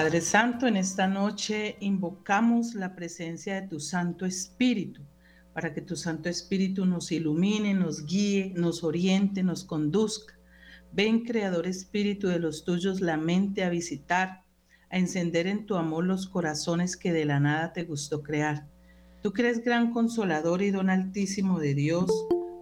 [0.00, 5.02] Padre Santo, en esta noche invocamos la presencia de tu Santo Espíritu,
[5.52, 10.38] para que tu Santo Espíritu nos ilumine, nos guíe, nos oriente, nos conduzca.
[10.90, 14.42] Ven, Creador Espíritu de los tuyos, la mente a visitar,
[14.88, 18.66] a encender en tu amor los corazones que de la nada te gustó crear.
[19.22, 22.10] Tú crees gran consolador y don altísimo de Dios,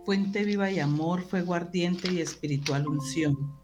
[0.04, 3.56] fuente viva y amor, fuego ardiente y espiritual unción.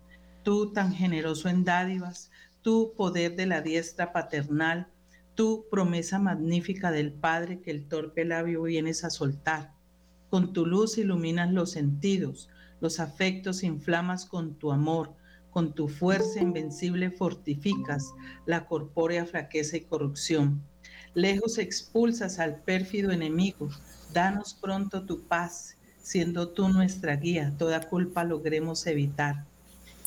[0.45, 2.31] Tú tan generoso en dádivas,
[2.65, 4.89] tú poder de la diestra paternal,
[5.35, 9.75] tú promesa magnífica del Padre que el torpe labio vienes a soltar.
[10.31, 12.49] Con tu luz iluminas los sentidos,
[12.81, 15.15] los afectos inflamas con tu amor,
[15.51, 18.15] con tu fuerza invencible fortificas
[18.47, 20.63] la corpórea flaqueza y corrupción.
[21.13, 23.69] Lejos expulsas al pérfido enemigo,
[24.15, 29.45] danos pronto tu paz, siendo tú nuestra guía, toda culpa logremos evitar.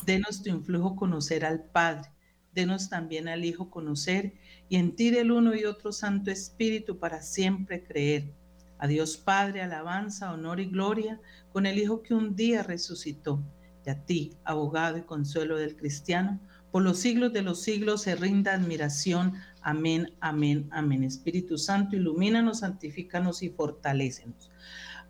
[0.04, 2.10] Denos tu influjo conocer al Padre,
[2.54, 4.32] denos también al Hijo conocer,
[4.68, 8.32] y en ti del uno y otro Santo Espíritu para siempre creer.
[8.78, 11.20] A Dios Padre, alabanza, honor y gloria,
[11.52, 13.42] con el Hijo que un día resucitó.
[13.84, 16.40] Y a ti, abogado y consuelo del cristiano,
[16.70, 19.34] por los siglos de los siglos se rinda admiración.
[19.62, 21.02] Amén, amén, amén.
[21.02, 24.50] Espíritu Santo, ilumínanos, santifícanos y fortalécenos.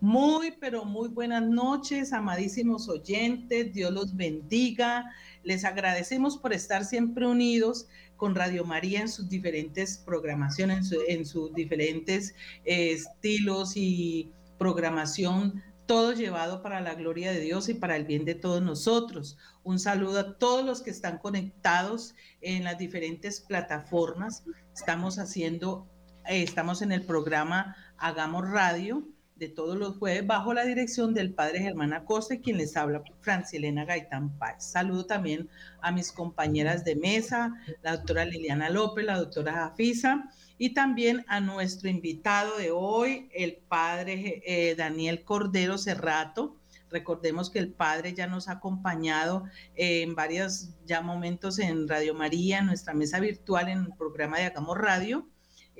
[0.01, 3.73] Muy, pero muy buenas noches, amadísimos oyentes.
[3.73, 5.13] Dios los bendiga.
[5.43, 11.53] Les agradecemos por estar siempre unidos con Radio María en sus diferentes programaciones, en, sus
[11.53, 18.05] diferentes eh, estilos y programación, todo llevado para la gloria de Dios y para el
[18.05, 19.37] bien de todos nosotros.
[19.63, 24.43] Un saludo a todos los que están conectados en las diferentes plataformas.
[24.73, 25.89] Estamos haciendo,
[26.25, 29.03] eh, estamos en el programa Hagamos Radio
[29.39, 33.85] de todos los jueves bajo la dirección del padre Germán Acosta, quien les habla Francilena
[33.85, 34.65] Gaitán Páez.
[34.65, 35.49] Saludo también
[35.81, 41.39] a mis compañeras de mesa, la doctora Liliana López, la doctora Jafisa, y también a
[41.39, 46.57] nuestro invitado de hoy, el padre eh, Daniel Cordero Cerrato.
[46.91, 49.45] Recordemos que el padre ya nos ha acompañado
[49.75, 54.45] en varios ya momentos en Radio María, en nuestra mesa virtual, en el programa de
[54.45, 55.29] Hagamos Radio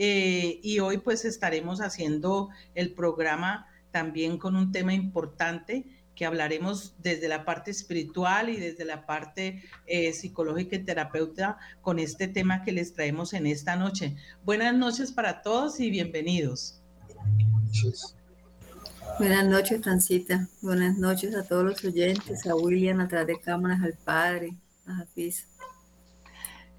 [0.02, 5.84] eh, y hoy pues estaremos haciendo el programa también con un tema importante
[6.16, 12.00] que hablaremos desde la parte espiritual y desde la parte eh, psicológica y terapeuta con
[12.00, 14.16] este tema que les traemos en esta noche.
[14.46, 16.82] Buenas noches para todos y bienvenidos.
[19.18, 20.48] Buenas noches, Francita.
[20.62, 24.56] Buenas noches a todos los oyentes, a William, a través de cámaras, al padre,
[24.86, 25.49] a Jafiz.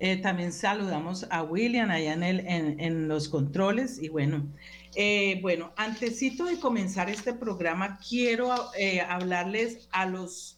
[0.03, 4.51] Eh, también saludamos a William allá en, el, en, los controles y bueno,
[4.95, 10.57] eh, bueno, antesito de comenzar este programa, quiero eh, hablarles a los,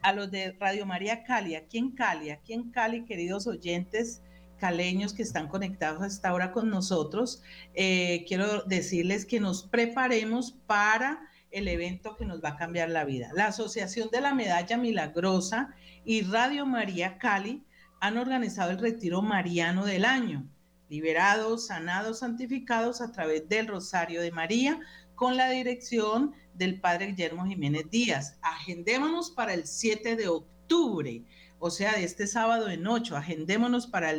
[0.00, 4.22] a los de Radio María Cali, aquí en Cali, aquí en Cali, queridos oyentes
[4.60, 7.42] caleños que están conectados hasta ahora con nosotros,
[7.74, 13.30] quiero decirles que nos preparemos para el evento que nos va a cambiar la vida.
[13.34, 15.74] La Asociación de la Medalla Milagrosa
[16.04, 17.64] y Radio María Cali
[18.00, 20.48] han organizado el retiro mariano del año,
[20.88, 24.80] liberados, sanados, santificados a través del Rosario de María,
[25.14, 28.38] con la dirección del Padre Guillermo Jiménez Díaz.
[28.40, 31.24] Agendémonos para el 7 de octubre,
[31.58, 34.14] o sea, de este sábado en 8, agendémonos para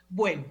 [0.10, 0.46] Bueno,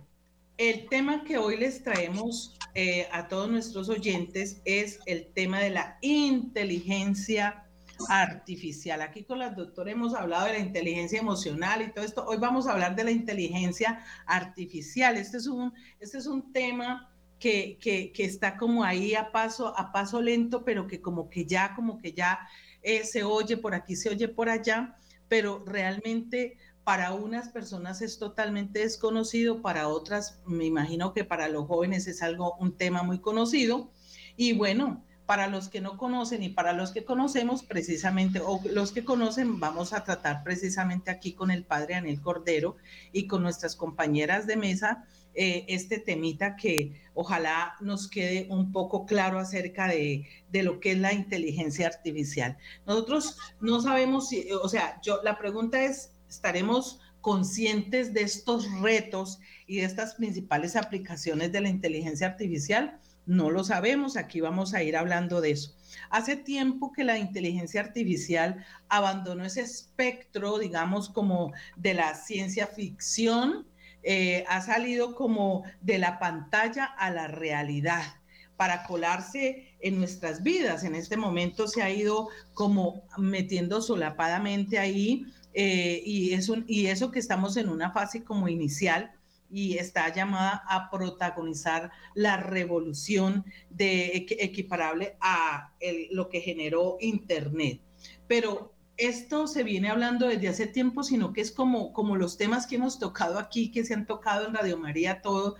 [0.56, 5.70] el tema que hoy les traemos eh, a todos nuestros oyentes es el tema de
[5.70, 7.64] la inteligencia
[8.08, 9.02] artificial.
[9.02, 12.24] Aquí con la doctora hemos hablado de la inteligencia emocional y todo esto.
[12.24, 15.16] Hoy vamos a hablar de la inteligencia artificial.
[15.16, 19.92] Este es un, este es un tema que, que, está como ahí a paso, a
[19.92, 22.40] paso lento, pero que como que ya, como que ya
[22.82, 24.96] eh, se oye por aquí, se oye por allá,
[25.28, 31.66] pero realmente para unas personas es totalmente desconocido, para otras me imagino que para los
[31.66, 33.90] jóvenes es algo, un tema muy conocido.
[34.36, 38.92] Y bueno, para los que no conocen y para los que conocemos precisamente, o los
[38.92, 42.76] que conocen, vamos a tratar precisamente aquí con el padre Anel Cordero
[43.12, 45.04] y con nuestras compañeras de mesa
[45.34, 50.92] eh, este temita que ojalá nos quede un poco claro acerca de, de, lo que
[50.92, 52.56] es la inteligencia artificial.
[52.86, 59.40] Nosotros no sabemos si, o sea, yo, la pregunta es, ¿estaremos conscientes de estos retos
[59.66, 63.00] y de estas principales aplicaciones de la inteligencia artificial?
[63.24, 65.74] No lo sabemos, aquí vamos a ir hablando de eso.
[66.10, 73.66] Hace tiempo que la inteligencia artificial abandonó ese espectro, digamos, como de la ciencia ficción,
[74.08, 78.04] eh, ha salido como de la pantalla a la realidad
[78.56, 80.84] para colarse en nuestras vidas.
[80.84, 87.56] En este momento se ha ido como metiendo solapadamente ahí eh, y, eso, que estamos
[87.56, 89.10] en una fase como inicial
[89.50, 95.72] y está llamada a protagonizar la revolución de, equiparable a
[96.12, 97.80] lo que generó Internet.
[98.28, 102.66] Pero esto se viene hablando desde hace tiempo, sino que es como, como los temas
[102.66, 105.56] que hemos tocado aquí, que se han tocado en Radio María, todo,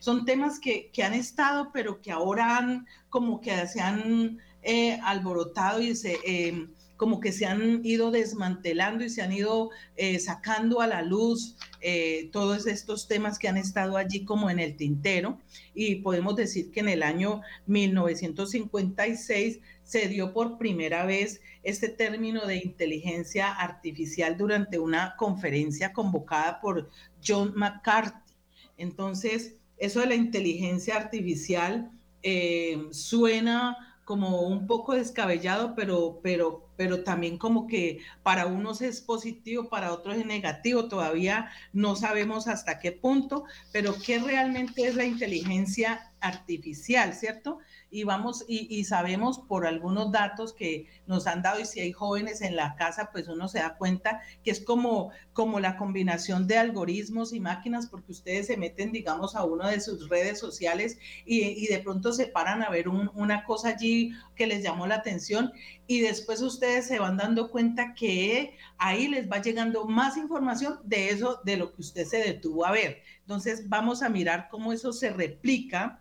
[0.00, 4.98] son temas que, que han estado, pero que ahora han como que se han eh,
[5.02, 6.18] alborotado y se...
[6.24, 11.02] Eh, como que se han ido desmantelando y se han ido eh, sacando a la
[11.02, 15.38] luz eh, todos estos temas que han estado allí como en el tintero.
[15.74, 22.46] Y podemos decir que en el año 1956 se dio por primera vez este término
[22.46, 26.90] de inteligencia artificial durante una conferencia convocada por
[27.26, 28.34] John McCarthy.
[28.76, 31.90] Entonces, eso de la inteligencia artificial
[32.22, 39.00] eh, suena como un poco descabellado, pero, pero, pero también como que para unos es
[39.00, 40.88] positivo, para otros es negativo.
[40.88, 47.58] Todavía no sabemos hasta qué punto, pero qué realmente es la inteligencia artificial, ¿cierto?
[47.94, 52.42] Y vamos y, sabemos por algunos datos que nos han dado y si hay jóvenes
[52.42, 56.58] en la casa, pues uno se da cuenta que es como, como la combinación de
[56.58, 61.68] algoritmos y máquinas porque ustedes se meten, digamos, a una de sus redes sociales y,
[61.68, 65.52] de pronto se paran a ver una cosa allí que les llamó la atención
[65.86, 71.10] y después ustedes se van dando cuenta que ahí les va llegando más información de
[71.10, 73.02] eso, de lo que usted se detuvo a ver.
[73.20, 76.00] Entonces vamos a mirar cómo eso se replica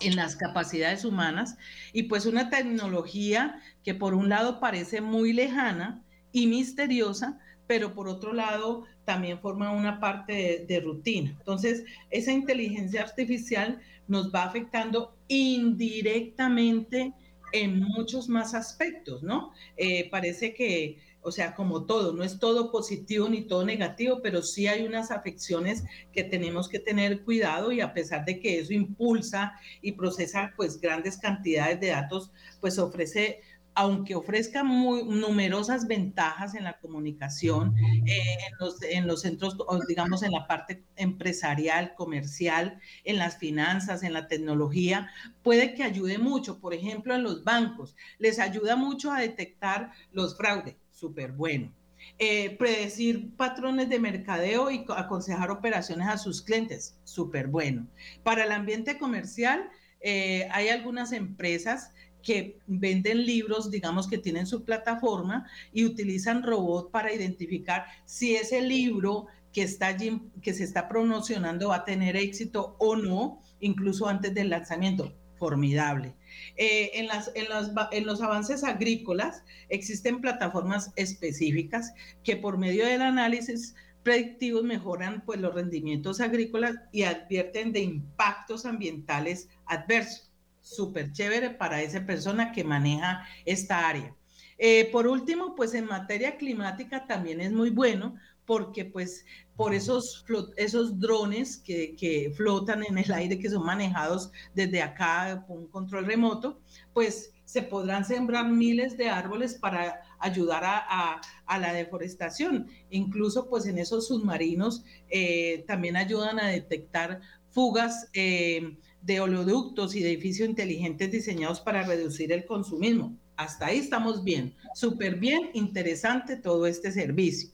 [0.00, 1.56] en las capacidades humanas
[1.92, 6.02] y pues una tecnología que por un lado parece muy lejana
[6.32, 11.30] y misteriosa, pero por otro lado también forma una parte de, rutina.
[11.38, 17.12] Entonces, esa inteligencia artificial nos va afectando indirectamente
[17.52, 19.52] en muchos más aspectos, ¿no?
[19.76, 24.42] Eh, parece que o sea, como todo, no es todo positivo ni todo negativo, pero
[24.42, 28.72] sí hay unas afecciones que tenemos que tener cuidado y a pesar de que eso
[28.72, 32.30] impulsa y procesa pues grandes cantidades de datos,
[32.60, 33.40] pues ofrece
[33.76, 37.74] aunque ofrezca muy numerosas ventajas en la comunicación,
[38.06, 39.56] eh, en, los, en, los, centros,
[39.88, 45.10] digamos, en la parte empresarial, comercial, en las finanzas, en la tecnología,
[45.42, 46.60] puede que ayude mucho.
[46.60, 51.72] Por ejemplo, en los bancos, les ayuda mucho a detectar los fraudes súper bueno.
[52.18, 57.86] Eh, predecir patrones de mercadeo y aconsejar operaciones a sus clientes, súper bueno.
[58.22, 59.68] Para el ambiente comercial,
[60.00, 66.90] eh, hay algunas empresas que venden libros, digamos que tienen su plataforma y utilizan robot
[66.90, 72.16] para identificar si ese libro que está allí, que se está promocionando va a tener
[72.16, 75.12] éxito o no, incluso antes del lanzamiento.
[75.44, 76.14] Formidable.
[76.56, 85.22] Eh, en, los avances agrícolas existen plataformas específicas que por medio del análisis predictivos mejoran
[85.26, 90.32] pues, los rendimientos agrícolas y advierten de impactos ambientales adversos.
[90.62, 94.16] Súper chévere para esa persona que maneja esta área.
[94.56, 99.24] Eh, por último, pues en materia climática también es muy bueno porque pues
[99.56, 100.24] por esos,
[100.56, 105.66] esos drones que, que, flotan en el aire, que son manejados desde acá con un
[105.68, 106.60] control remoto,
[106.92, 112.66] pues se podrán sembrar miles de árboles para ayudar a, a, la deforestación.
[112.90, 117.20] Incluso pues en esos submarinos eh, también ayudan a detectar
[117.50, 123.16] fugas eh, de oleoductos y de edificios inteligentes diseñados para reducir el consumismo.
[123.36, 127.50] Hasta ahí estamos bien, súper bien, interesante todo este servicio.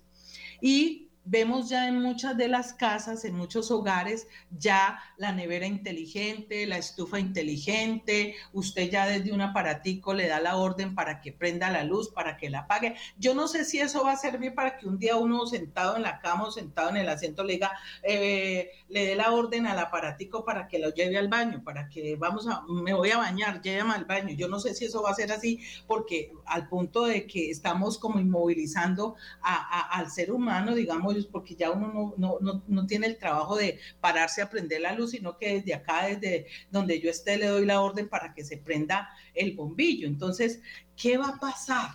[0.60, 6.66] Y vemos ya en muchas de las casas, en muchos hogares, ya la nevera inteligente,
[6.66, 11.70] la estufa inteligente, usted ya desde un aparatico le da la orden para que prenda
[11.70, 12.96] la luz, para que la apague.
[13.18, 16.02] Yo no sé si eso va a servir para que un día uno sentado en
[16.02, 17.72] la cama o sentado en el asiento le diga,
[18.02, 22.16] eh, le dé la orden al aparatico para que lo lleve al baño, para que
[22.16, 24.34] vamos a, me voy a bañar, llévame al baño.
[24.34, 27.98] Yo no sé si eso va a ser así, porque al punto de que estamos
[27.98, 34.42] como inmovilizando al ser humano, digamos, porque ya uno no, tiene el trabajo de pararse
[34.42, 37.80] a prender la luz, sino que desde acá, desde donde yo esté, le doy la
[37.80, 40.06] orden para que se prenda el bombillo.
[40.06, 40.60] Entonces,
[40.96, 41.90] ¿qué va a pasar?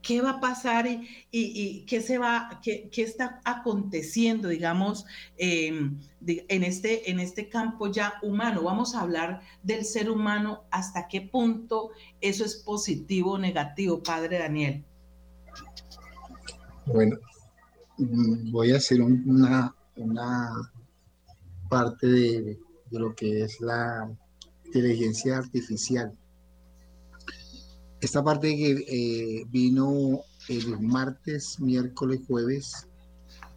[0.00, 0.86] ¿Qué va a pasar
[1.30, 5.04] y, qué se va, qué, está aconteciendo, digamos,
[5.36, 8.62] em, en, este, en este campo ya humano?
[8.62, 11.90] Vamos a hablar del ser humano, hasta qué punto
[12.20, 14.84] eso es positivo o negativo, padre Daniel.
[16.86, 17.18] Bueno,
[17.98, 20.50] voy a hacer una, una
[21.68, 22.58] parte de,
[22.90, 24.10] lo que es la
[24.64, 26.16] inteligencia artificial.
[28.00, 32.86] Esta parte que eh, vino el martes, miércoles, jueves,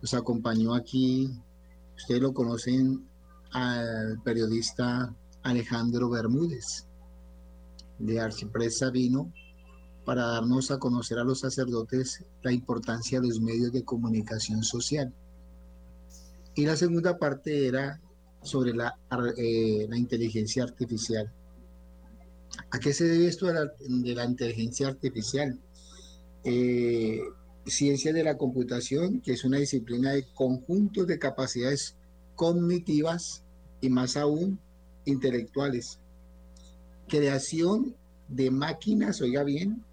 [0.02, 1.30] nos acompañó aquí,
[1.96, 3.08] ustedes lo conocen,
[3.52, 6.88] al periodista Alejandro Bermúdez,
[8.00, 9.32] de Archipresa vino
[10.06, 15.14] para darnos a conocer a los sacerdotes la importancia de los medios de comunicación social.
[16.56, 18.02] Y la segunda parte era
[18.42, 18.98] sobre la,
[19.38, 21.32] eh, la inteligencia artificial.
[22.72, 25.60] ¿A qué se debe esto de la, inteligencia artificial?
[26.44, 27.22] Eh,
[27.66, 31.96] ciencia de la computación, que es una disciplina de conjuntos de capacidades
[32.36, 33.44] cognitivas
[33.82, 34.60] y más aún
[35.06, 36.00] intelectuales.
[37.08, 37.96] Creación
[38.28, 39.84] de máquinas, oiga bien,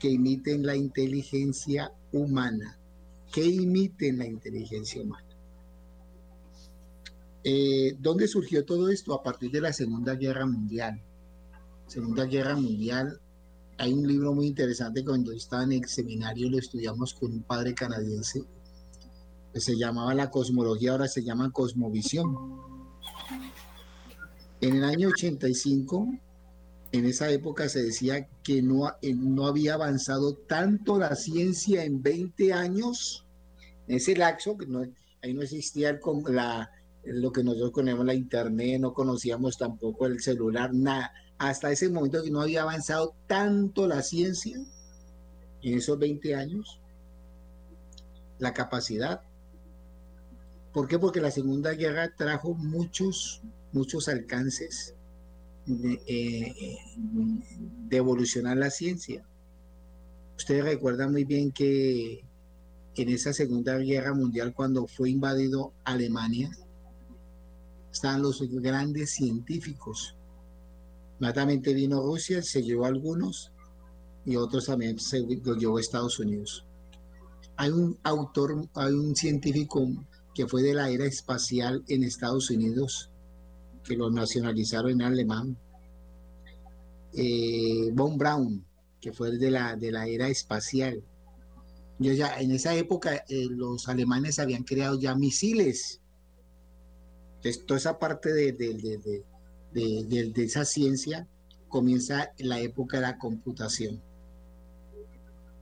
[0.00, 2.78] que imiten la inteligencia humana,
[3.32, 5.28] que imiten la inteligencia humana.
[7.44, 9.14] Eh, ¿Dónde surgió todo esto?
[9.14, 11.00] A partir de la Segunda Guerra Mundial.
[11.86, 13.20] Segunda Guerra Mundial,
[13.78, 17.74] hay un libro muy interesante cuando estaba en el seminario, lo estudiamos con un padre
[17.74, 18.44] canadiense,
[19.52, 22.36] que se llamaba La Cosmología, ahora se llama Cosmovisión.
[24.60, 26.08] En el año 85
[26.92, 32.02] en esa época se decía que no, eh, no había avanzado tanto la ciencia en
[32.02, 33.24] 20 años,
[33.86, 34.84] en ese laxo, que no,
[35.22, 36.70] ahí no existía el, la,
[37.04, 41.12] lo que nosotros conocemos la internet, no conocíamos tampoco el celular, nada.
[41.38, 44.58] Hasta ese momento que no había avanzado tanto la ciencia
[45.62, 46.80] en esos 20 años,
[48.38, 49.22] la capacidad.
[50.72, 50.98] ¿Por qué?
[50.98, 53.42] Porque la Segunda Guerra trajo muchos,
[53.72, 54.94] muchos alcances
[55.66, 59.24] eh, de, evolucionar la ciencia.
[60.36, 62.24] Ustedes recuerdan muy bien que
[62.96, 66.50] en esa Segunda Guerra Mundial, cuando fue invadido Alemania,
[67.92, 70.16] estaban los grandes científicos.
[71.18, 73.52] Matamente vino Rusia, se llevó algunos
[74.24, 76.64] y otros también se los llevó a Estados Unidos.
[77.56, 79.86] Hay un autor, hay un científico
[80.34, 83.10] que fue de la era espacial en Estados Unidos,
[83.84, 85.56] que lo nacionalizaron en alemán,
[87.12, 88.64] eh, Von Braun,
[89.00, 91.02] que fue de la, de la era espacial.
[91.98, 96.00] Yo ya, en esa época eh, los alemanes habían creado ya misiles.
[97.36, 99.24] Entonces, toda esa parte de, de,
[99.72, 101.26] de, de, esa ciencia
[101.68, 104.02] comienza en la época de la computación.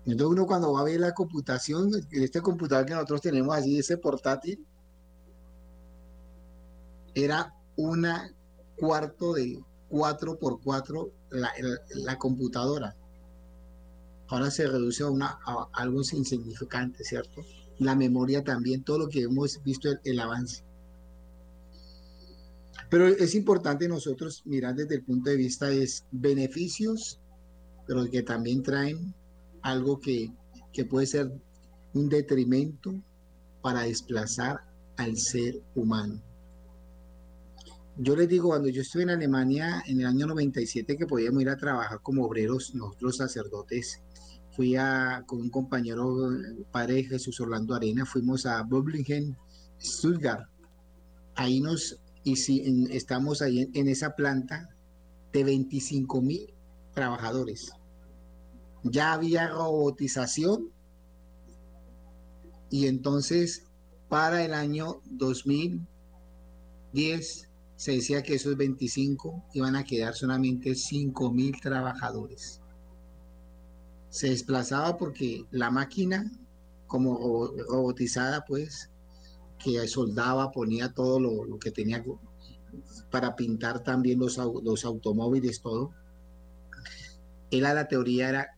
[0.04, 3.98] Entonces uno cuando va a ver la computación, este computador que nosotros tenemos así, ese
[3.98, 4.64] portátil,
[7.14, 8.34] era una
[8.76, 11.52] cuarto de 4 por 4 la,
[11.94, 12.96] la, computadora.
[14.26, 15.38] Ahora se reduce a, una,
[15.72, 17.42] algo insignificante, ¿cierto?
[17.78, 20.64] La memoria también, todo lo que hemos visto el, avance.
[22.90, 27.20] Pero es importante nosotros mirar desde el punto de vista de beneficios,
[27.86, 29.14] pero que también traen
[29.62, 30.32] algo que,
[30.72, 31.32] que puede ser
[31.94, 32.92] un detrimento
[33.62, 34.64] para desplazar
[34.96, 36.27] al ser humano.
[38.00, 41.48] Yo les digo, cuando yo estuve en Alemania en el año 97 que podíamos ir
[41.48, 44.00] a trabajar como obreros, nosotros sacerdotes,
[44.52, 46.30] fui a, con un compañero,
[46.70, 49.36] padre Jesús Orlando Arena, fuimos a Böblingen,
[49.80, 50.48] Stuttgart.
[51.34, 54.68] Ahí nos, y si estamos ahí en, esa planta
[55.32, 56.54] de 25 mil
[56.94, 57.72] trabajadores.
[58.84, 60.70] Ya había robotización
[62.70, 63.64] y entonces
[64.08, 67.47] para el año 2010
[67.78, 72.60] se decía que esos 25 iban a quedar solamente 5 mil trabajadores.
[74.10, 76.28] Se desplazaba porque la máquina
[76.88, 78.90] como robotizada, pues,
[79.60, 82.02] que soldaba, ponía todo lo, que tenía
[83.12, 85.92] para pintar también los, los automóviles, todo.
[87.52, 88.48] Era la teoría, era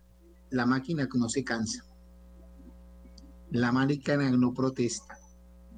[0.49, 1.85] la máquina que no se cansa.
[3.50, 5.19] La máquina no protesta.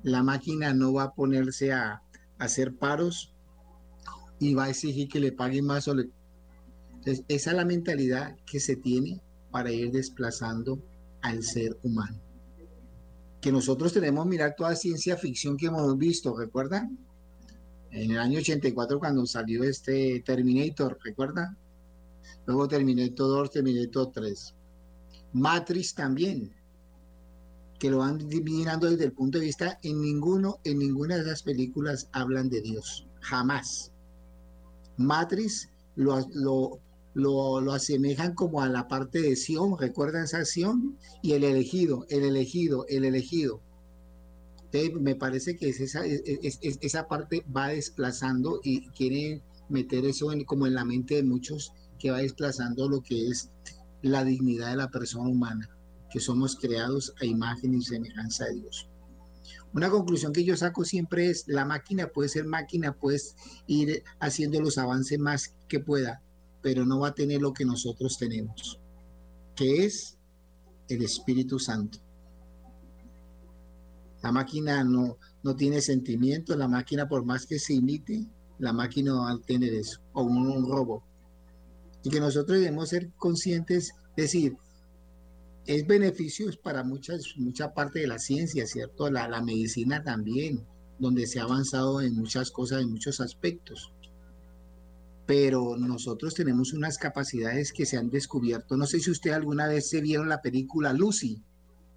[0.05, 2.03] La máquina no va a ponerse a,
[2.43, 3.32] hacer paros
[4.43, 5.87] y va a exigir que le paguen más.
[5.87, 5.95] O
[7.05, 9.21] esa es la mentalidad que se tiene
[9.53, 10.83] para ir desplazando
[11.21, 12.21] al ser humano.
[13.41, 16.99] Que nosotros tenemos mirar toda ciencia ficción que hemos visto, ¿recuerdan?
[17.93, 21.57] En el año 84 cuando salió este Terminator, ¿recuerdan?
[22.47, 24.55] Luego Terminator 2, Terminator 3.
[25.35, 26.53] Matrix también,
[27.79, 31.45] que lo van mirando desde el punto de vista, en ninguno, en ninguna de las
[31.45, 33.92] películas hablan de Dios, jamás.
[34.97, 36.81] Matrix lo, lo,
[37.61, 40.97] lo, asemejan como a la parte de Sion, ¿recuerdan esa Sion?
[41.23, 43.61] Y el elegido, el elegido, el elegido.
[45.01, 50.85] me parece que esa, esa parte va desplazando y quiere meter eso como en la
[50.85, 53.51] mente de muchos, que va desplazando lo que es
[54.03, 55.69] la dignidad de la persona humana,
[56.11, 58.89] que somos creados a imagen y semejanza de Dios.
[59.75, 63.35] Una conclusión que yo saco siempre es, la máquina puede ser máquina, puedes
[63.67, 66.23] ir haciendo los avances más que pueda,
[66.61, 68.79] pero no va a tener lo que nosotros tenemos,
[69.57, 70.19] que es
[70.89, 71.99] el Espíritu Santo.
[74.23, 78.27] La máquina no, no tiene sentimientos, la máquina por más que se imite,
[78.59, 81.03] la máquina va a tener eso, o un, un robo.
[82.05, 84.57] Y que nosotros debemos ser conscientes, decir,
[85.67, 89.11] es beneficios para muchas, mucha parte de la ciencia, ¿cierto?
[89.11, 90.65] La, la medicina también,
[90.99, 93.93] donde se ha avanzado en muchas cosas, en muchos aspectos
[95.27, 98.77] pero nosotros tenemos unas capacidades que se han descubierto.
[98.77, 101.43] No sé si usted alguna vez se vieron la película Lucy,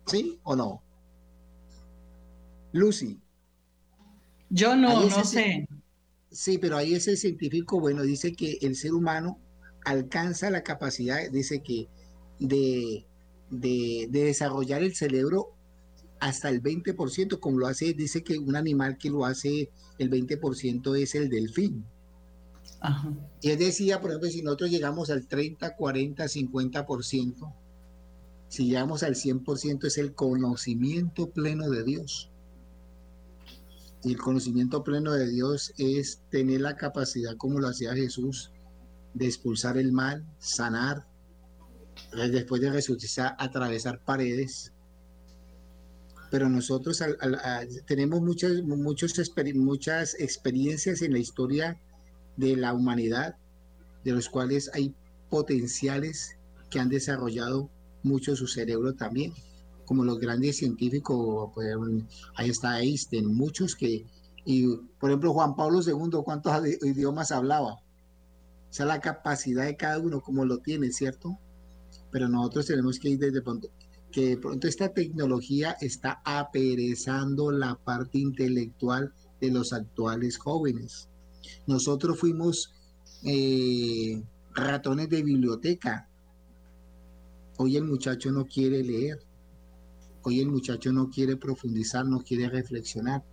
[0.06, 0.82] ¿sí o no?
[2.72, 3.20] Lucy.
[4.50, 5.68] Yo no, no sé.
[6.32, 9.40] Sí, pero ahí ese científico, bueno, dice que el ser humano
[9.84, 11.88] alcanza la capacidad, dice que
[12.40, 13.06] de,
[13.60, 15.56] de, de desarrollar el cerebro
[16.20, 20.98] hasta el 20%, como lo hace, dice que un animal que lo hace el 20%
[20.98, 21.86] es el delfín.
[23.42, 27.54] Y él decía, por ejemplo, si nosotros llegamos al 30, 40, 50%,
[28.48, 32.30] si llegamos al 100% es el conocimiento pleno de Dios.
[34.04, 38.52] Y el conocimiento pleno de Dios es tener la capacidad, como lo hacía Jesús,
[39.16, 41.08] de expulsar el mal, sanar,
[42.32, 44.72] después de resucitar, atravesar paredes.
[46.32, 47.04] Pero nosotros
[47.86, 49.14] tenemos muchas, muchos,
[49.56, 51.80] muchas experiencias en la historia
[52.38, 53.38] de la humanidad,
[54.04, 54.94] de los cuales hay
[55.30, 56.38] potenciales
[56.70, 57.70] que han desarrollado
[58.04, 59.34] mucho su cerebro también,
[59.86, 61.76] como los grandes científicos, pues,
[62.36, 64.06] ahí está Einstein, muchos que,
[64.44, 66.54] y por ejemplo Juan Pablo II, ¿cuántos
[66.84, 67.74] idiomas hablaba?
[67.74, 71.40] O sea, la capacidad de cada uno, como lo tiene, ¿cierto?
[72.12, 73.70] Pero nosotros tenemos que ir desde pronto,
[74.12, 81.10] que de pronto esta tecnología está aperezando la parte intelectual de los actuales jóvenes.
[81.68, 82.74] Nosotros fuimos
[83.24, 86.10] eh, ratones de biblioteca.
[87.58, 89.20] Hoy el muchacho no quiere leer.
[90.24, 93.24] Hoy el muchacho no quiere profundizar, no quiere reflexionar.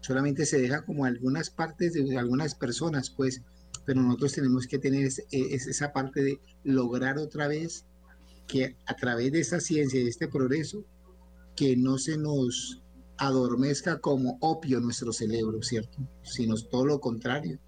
[0.00, 3.42] Solamente se deja como algunas partes de algunas personas, pues,
[3.86, 7.86] pero nosotros tenemos que tener esa parte de lograr otra vez
[8.48, 10.84] que a través de esa ciencia y de este progreso,
[11.54, 12.82] que no se nos
[13.16, 15.98] adormezca como opio nuestro cerebro, ¿cierto?
[16.22, 17.58] Sino todo lo contrario.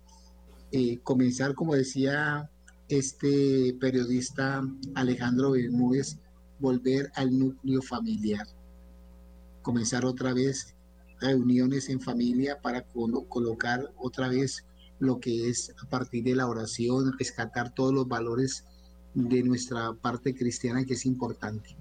[0.72, 2.50] Eh, comenzar, como decía
[2.88, 4.62] este periodista
[4.94, 6.18] Alejandro Bermúdez,
[6.58, 8.46] volver al núcleo familiar.
[9.62, 10.74] Comenzar otra vez
[11.20, 14.64] reuniones en familia para colocar otra vez
[14.98, 18.64] lo que es a partir de la oración, rescatar todos los valores
[19.14, 21.76] de nuestra parte cristiana que es importante.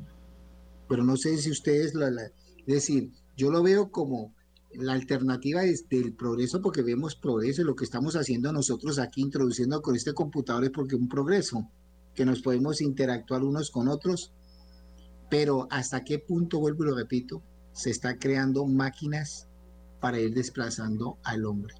[0.88, 4.34] Pero no sé si ustedes, la, es decir, yo lo veo como
[4.74, 9.82] la alternativa del progreso porque vemos progreso y lo que estamos haciendo nosotros aquí introduciendo
[9.82, 11.70] con este computador es porque un progreso,
[12.14, 14.34] que nos podemos interactuar unos con otros,
[15.30, 19.48] pero hasta qué punto, vuelvo y lo repito, se está creando máquinas
[20.00, 21.76] para ir desplazando al hombre.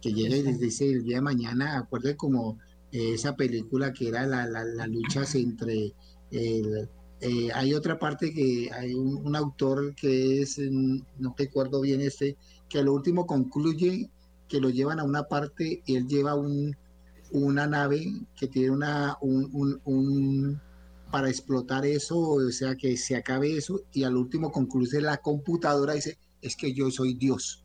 [0.00, 2.58] Que llegue desde el día de mañana, acuerde como
[2.92, 5.94] eh, esa película que era la, la, la lucha entre
[6.30, 6.88] el,
[7.20, 12.36] eh, hay otra parte que hay un, autor que es, no recuerdo bien este,
[12.68, 14.10] que a lo último concluye
[14.48, 16.76] que lo llevan a una parte y él lleva un,
[17.32, 18.04] una nave
[18.38, 20.60] que tiene una, un,
[21.10, 25.94] para explotar eso, o sea, que se acabe eso y al último concluye la computadora
[25.94, 27.64] y dice, es que yo soy Dios.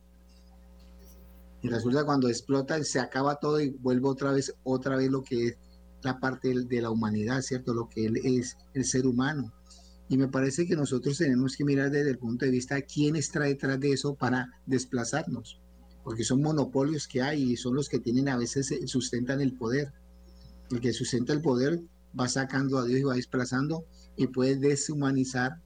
[1.61, 5.47] Y resulta cuando explota se acaba todo y vuelve otra vez, otra vez lo que
[5.47, 5.57] es
[6.01, 7.73] la parte de la humanidad, ¿cierto?
[7.73, 9.53] Lo que él es el ser humano.
[10.09, 13.41] Y me parece que nosotros tenemos que mirar desde el punto de vista quién está
[13.41, 15.61] detrás de eso para desplazarnos,
[16.03, 19.53] porque son monopolios que hay y son los que tienen a veces eh, sustentan el
[19.53, 19.93] poder.
[20.71, 21.79] El que sustenta el poder
[22.19, 23.85] va sacando a Dios y va desplazando
[24.17, 25.61] y puede deshumanizar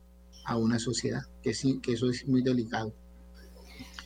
[0.46, 2.94] a una sociedad, que sí, que eso es muy delicado.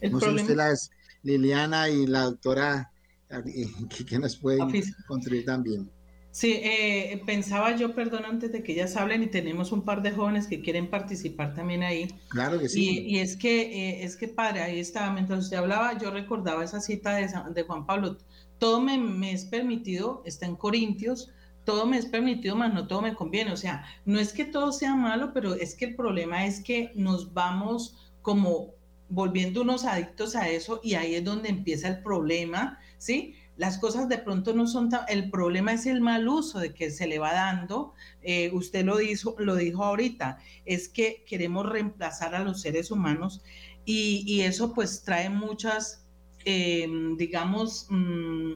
[0.09, 0.89] no sé usted las
[1.23, 2.91] Liliana y la doctora
[3.29, 3.67] eh,
[4.07, 4.69] que, nos pueden
[5.07, 5.89] construir también.
[6.31, 10.11] Sí, eh, pensaba yo, perdón, antes de que ellas hablen, y tenemos un par de
[10.11, 12.07] jóvenes que quieren participar también ahí.
[12.29, 13.05] Claro que sí.
[13.07, 16.81] Y, es que, eh, es que padre, ahí estaba, mientras usted hablaba, yo recordaba esa
[16.81, 18.17] cita de, de Juan Pablo,
[18.59, 21.31] todo me, me, es permitido, está en Corintios,
[21.65, 23.51] todo me es permitido, más no todo me conviene.
[23.51, 26.91] O sea, no es que todo sea malo, pero es que el problema es que
[26.95, 28.73] nos vamos como
[29.09, 33.35] volviendo unos adictos a eso y ahí es donde empieza el problema, ¿sí?
[33.59, 36.91] las cosas de pronto no son tan, el problema es el mal uso de que
[36.91, 42.35] se le va dando, eh, usted lo dijo, lo dijo ahorita, es que queremos reemplazar
[42.35, 43.41] a los seres humanos
[43.83, 46.05] y, eso pues trae muchas,
[46.45, 48.53] em, digamos, mm,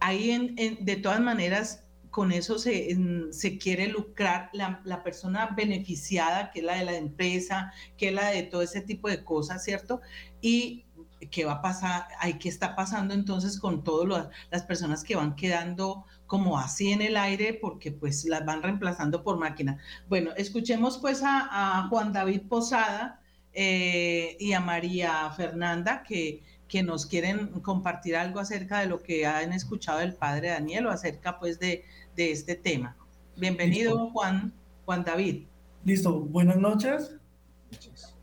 [0.00, 2.96] ahí en, de todas maneras con eso se,
[3.30, 8.14] se quiere lucrar la, la, persona beneficiada, que es la de la empresa, que es
[8.14, 10.00] la de todo ese tipo de cosas, ¿cierto?
[10.40, 10.84] Y
[11.30, 15.36] qué va a pasar, hay qué está pasando entonces con todas las personas que van
[15.36, 19.78] quedando como así en el aire porque pues las van reemplazando por máquina.
[20.08, 23.20] Bueno, escuchemos pues a, Juan David Posada
[23.52, 29.26] eh, y a María Fernanda que, que nos quieren compartir algo acerca de lo que
[29.26, 32.96] han escuchado del padre Daniel o acerca pues de, de este tema.
[33.36, 34.52] Bienvenido Juan,
[34.84, 35.46] Juan David.
[35.84, 37.16] Listo, buenas noches.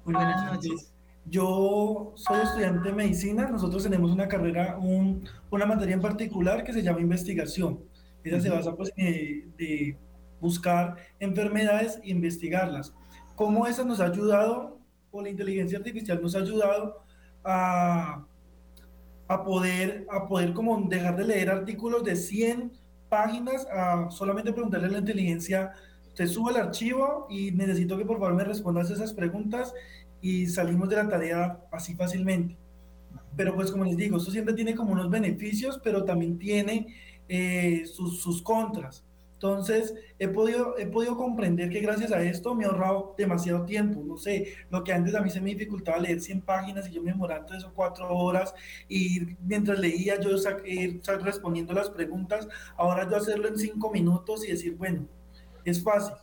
[0.05, 0.93] Buenas noches.
[1.25, 6.81] Yo soy estudiante de medicina, nosotros tenemos una carrera, una materia en particular que se
[6.81, 7.81] llama investigación.
[8.23, 9.97] Esa se basa pues, de
[10.39, 12.93] buscar enfermedades e investigarlas.
[13.35, 14.79] ¿Cómo eso nos ha ayudado,
[15.11, 17.03] o la inteligencia artificial nos ha ayudado
[17.43, 18.25] a,
[19.27, 22.71] a, poder, a poder como dejar de leer artículos de 100
[23.09, 25.73] páginas a solamente preguntarle a la inteligencia,
[26.15, 29.73] te subo el archivo y necesito que por favor me respondas esas preguntas
[30.21, 32.57] y salimos de la tarea así fácilmente.
[33.35, 36.87] Pero pues como les digo, esto siempre tiene como unos beneficios, pero también tiene
[37.29, 39.05] eh, sus, sus, contras.
[39.37, 44.03] Entonces, he podido, he podido comprender que gracias a esto me he ahorrado demasiado tiempo.
[44.03, 47.03] No sé, lo que antes a mí se me dificultaba leer 100 páginas y yo
[47.03, 48.55] me demoraba tres o cuatro horas
[48.89, 50.31] y mientras leía yo
[50.65, 52.47] ir respondiendo las preguntas,
[52.77, 55.07] ahora yo hacerlo en cinco minutos y decir, bueno,
[55.63, 56.15] es fácil.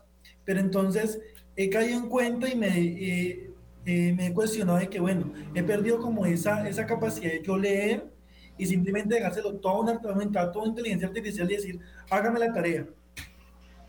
[0.45, 1.21] Pero entonces
[1.55, 3.51] he caído en cuenta y me, eh,
[3.87, 7.57] eh, me he cuestionado de que, bueno, he perdido como esa, esa capacidad de yo
[7.57, 8.13] leer
[8.59, 12.87] y simplemente dejárselo todo una herramienta, toda inteligencia artificial y decir, hágame la tarea.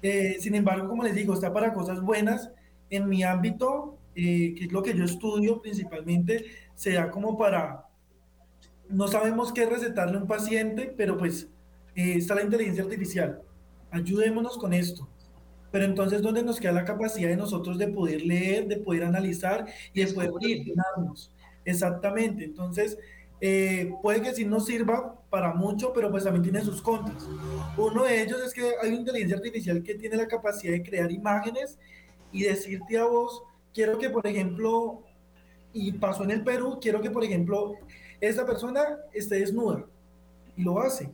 [0.08, 2.52] Eh, sin embargo, como les digo, está para cosas buenas.
[2.92, 7.88] En mi ámbito, eh, que es lo que yo estudio principalmente, se da como para,
[8.88, 11.50] no sabemos qué recetarle a un paciente, pero pues
[11.96, 13.42] está la inteligencia artificial.
[13.90, 15.10] Ayudémonos con esto.
[15.72, 19.66] Pero entonces, ¿dónde nos queda la capacidad de nosotros de poder leer, de poder analizar
[19.92, 20.30] y de poder?
[21.66, 22.44] Exactamente.
[22.44, 23.00] Entonces,
[23.48, 27.28] eh, puede que sí nos sirva para mucho, pero pues también tiene sus contras.
[27.78, 31.12] Uno de ellos es que hay una inteligencia artificial que tiene la capacidad de crear
[31.12, 31.78] imágenes
[32.32, 35.04] y decirte a vos, quiero que, por ejemplo,
[35.74, 37.76] y pasó en el Perú, quiero que, por ejemplo,
[38.20, 38.82] esta persona
[39.14, 39.86] esté desnuda
[40.58, 41.12] y lo hace.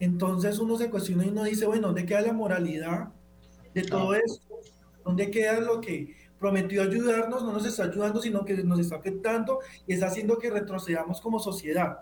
[0.00, 3.08] Entonces uno se cuestiona y uno dice, bueno, ¿dónde queda la moralidad
[3.72, 4.60] de todo esto.
[5.02, 7.44] ¿Dónde queda lo que prometió ayudarnos?
[7.44, 11.38] No nos está ayudando, sino que nos está afectando y está haciendo que retrocedamos como
[11.38, 11.98] sociedad.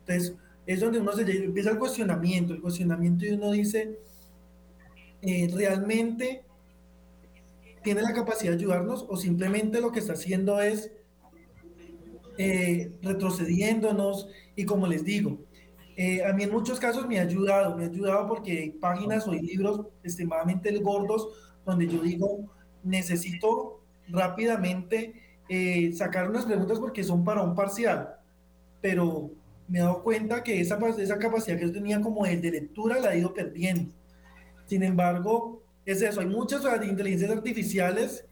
[0.00, 3.98] Entonces, es donde uno se empieza el cuestionamiento, el cuestionamiento y uno dice,
[5.22, 6.44] eh, ¿realmente
[7.82, 10.92] tiene la capacidad de ayudarnos o simplemente lo que está haciendo es
[12.38, 14.28] eh, retrocediéndonos?
[14.54, 15.40] Y como les digo,
[15.96, 19.26] eh, a mí en muchos casos me ha ayudado, me ha ayudado porque hay páginas
[19.26, 21.28] o hay libros extremadamente gordos
[21.64, 22.50] donde yo digo,
[22.82, 25.14] necesito rápidamente
[25.48, 28.16] eh, sacar unas preguntas porque son para un parcial,
[28.80, 29.30] pero
[29.68, 32.98] me he dado cuenta que esa, esa capacidad que yo tenía como de, de lectura
[32.98, 33.92] la he ido perdiendo.
[34.66, 38.24] Sin embargo, es eso, hay muchas inteligencias artificiales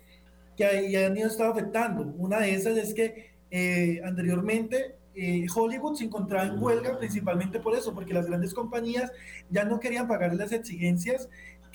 [0.56, 2.14] que han ido estado afectando.
[2.16, 7.74] Una de esas es que eh, anteriormente eh, Hollywood se encontraba en huelga principalmente por
[7.74, 9.10] eso, porque las grandes compañías
[9.50, 11.28] ya no querían pagar las exigencias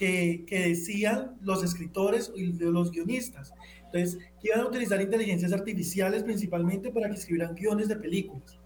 [0.03, 3.53] que que, decían los escritores y los guionistas.
[3.85, 8.59] Entonces, que iban a utilizar inteligencias artificiales principalmente para que escribieran guiones de películas.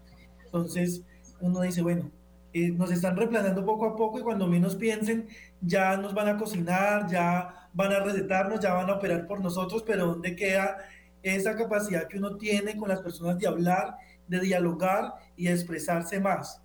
[0.44, 1.02] Entonces,
[1.40, 2.10] uno dice, bueno,
[2.52, 5.28] eh, nos están replanando poco a poco y cuando menos piensen,
[5.60, 9.84] ya nos van a cocinar, ya van a recetarnos, ya van a operar por nosotros,
[9.86, 10.78] pero ¿dónde queda
[11.22, 13.96] esa capacidad que uno tiene con las personas de hablar,
[14.26, 16.62] de dialogar y expresarse más?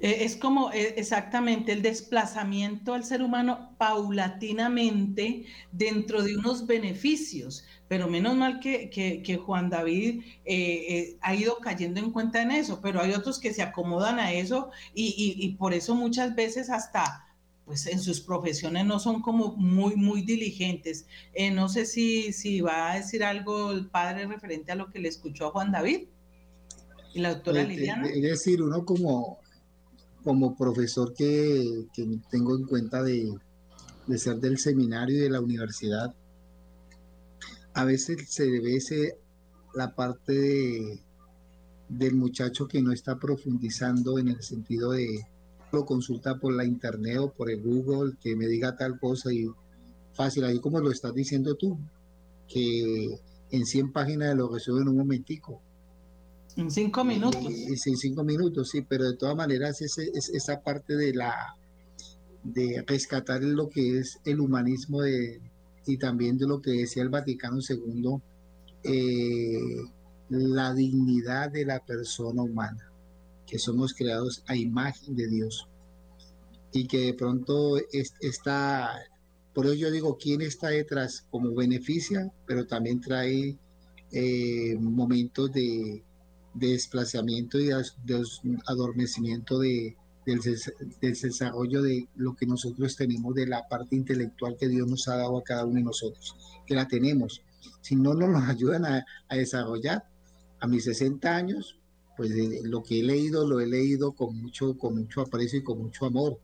[0.00, 7.64] Eh, es como eh, exactamente el desplazamiento al ser humano paulatinamente dentro de unos beneficios,
[7.86, 13.02] pero menos mal que, Juan David eh, ha ido cayendo en cuenta en eso, pero
[13.02, 17.26] hay otros que se acomodan a eso y, por eso muchas veces hasta
[17.66, 21.06] pues en sus profesiones no son como muy, muy diligentes.
[21.52, 25.08] no sé si, si va a decir algo el padre referente a lo que le
[25.08, 26.08] escuchó a Juan David
[27.12, 28.08] y la doctora Liliana.
[28.08, 29.38] Es decir, uno como
[30.24, 31.86] como profesor que,
[32.30, 33.32] tengo en cuenta de,
[34.16, 36.14] ser del seminario y de la universidad,
[37.74, 39.18] a veces se ve
[39.74, 41.02] la parte
[41.88, 45.26] del muchacho que no está profundizando en el sentido de
[45.72, 49.46] lo consulta por la internet o por el Google, que me diga tal cosa y
[50.14, 51.78] fácil, ahí como lo estás diciendo tú,
[52.48, 55.62] que en 100 páginas lo resuelve en un momentico.
[56.56, 57.44] En cinco minutos.
[57.76, 61.56] Sí, cinco minutos, sí, pero de todas maneras es, esa parte de la
[62.42, 65.40] de rescatar lo que es el humanismo de,
[65.86, 68.16] y también de lo que decía el Vaticano II,
[68.84, 69.58] eh,
[70.30, 72.90] la dignidad de la persona humana,
[73.46, 75.68] que somos creados a imagen de Dios.
[76.72, 77.76] Y que de pronto
[78.20, 78.90] está,
[79.52, 81.26] por eso yo digo, ¿quién está detrás?
[81.30, 83.58] Como beneficia, pero también trae
[84.12, 86.04] eh, momentos de,
[86.54, 88.24] de desplazamiento y de,
[88.66, 90.40] adormecimiento de, del,
[91.00, 95.38] desarrollo de lo que nosotros tenemos, de la parte intelectual que Dios nos ha dado
[95.38, 96.36] a cada uno de nosotros,
[96.66, 97.42] que la tenemos.
[97.80, 100.04] Si no nos ayudan a, desarrollar,
[100.60, 101.78] a mis 60 años,
[102.16, 102.30] pues
[102.64, 106.04] lo que he leído, lo he leído con mucho, con mucho aprecio y con mucho
[106.06, 106.38] amor.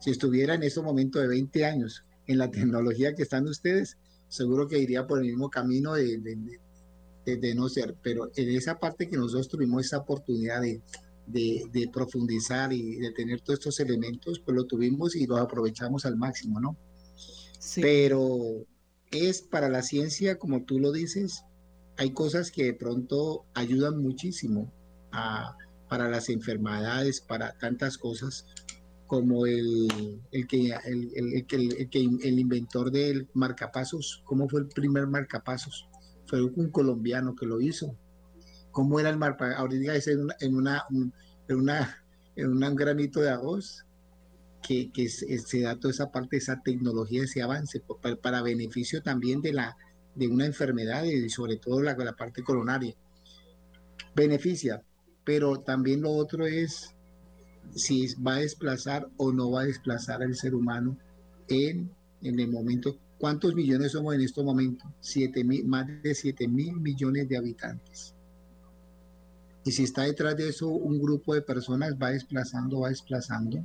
[0.00, 4.68] Si estuviera en este momento de 20 años en la tecnología que están ustedes, seguro
[4.68, 6.60] que iría por el mismo camino de,
[7.54, 10.80] no ser, pero en esa parte que nosotros tuvimos esa oportunidad de,
[11.26, 16.16] de, profundizar y de tener todos estos elementos, pues lo tuvimos y lo aprovechamos al
[16.16, 16.76] máximo, ¿no?
[17.76, 18.64] Pero
[19.10, 21.44] es para la ciencia, como tú lo dices,
[21.96, 24.72] hay cosas que de pronto ayudan muchísimo
[25.12, 25.56] a,
[25.88, 28.46] para las enfermedades, para tantas cosas,
[29.06, 29.88] como el,
[30.32, 35.88] el, que, el, el, el, el inventor del marcapasos, ¿cómo fue el primer marcapasos?
[36.28, 37.96] Fue un colombiano que lo hizo.
[38.70, 39.36] ¿Cómo era el mar?
[39.56, 40.84] Ahorita es en, una, en, una,
[41.48, 42.04] una,
[42.36, 43.84] en un granito de arroz
[44.62, 49.54] que, se, da toda esa parte, esa tecnología, ese avance, para, para, beneficio también de,
[49.54, 49.76] la,
[50.14, 52.94] de una enfermedad y sobre todo la, la parte coronaria.
[54.14, 54.82] Beneficia,
[55.24, 56.94] pero también lo otro es
[57.74, 60.98] si va a desplazar o no va a desplazar al ser humano
[61.48, 61.90] en,
[62.22, 64.84] en el momento ¿Cuántos millones somos en este momento?
[65.00, 68.14] Siete mil, más de 7 mil millones de habitantes.
[69.64, 73.58] Y si está detrás de eso un grupo de personas va desplazando, va desplazando.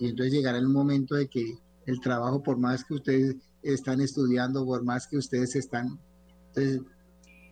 [0.00, 4.64] Y entonces llegará el momento de que el trabajo, por más que ustedes están estudiando,
[4.64, 6.00] por más que ustedes están,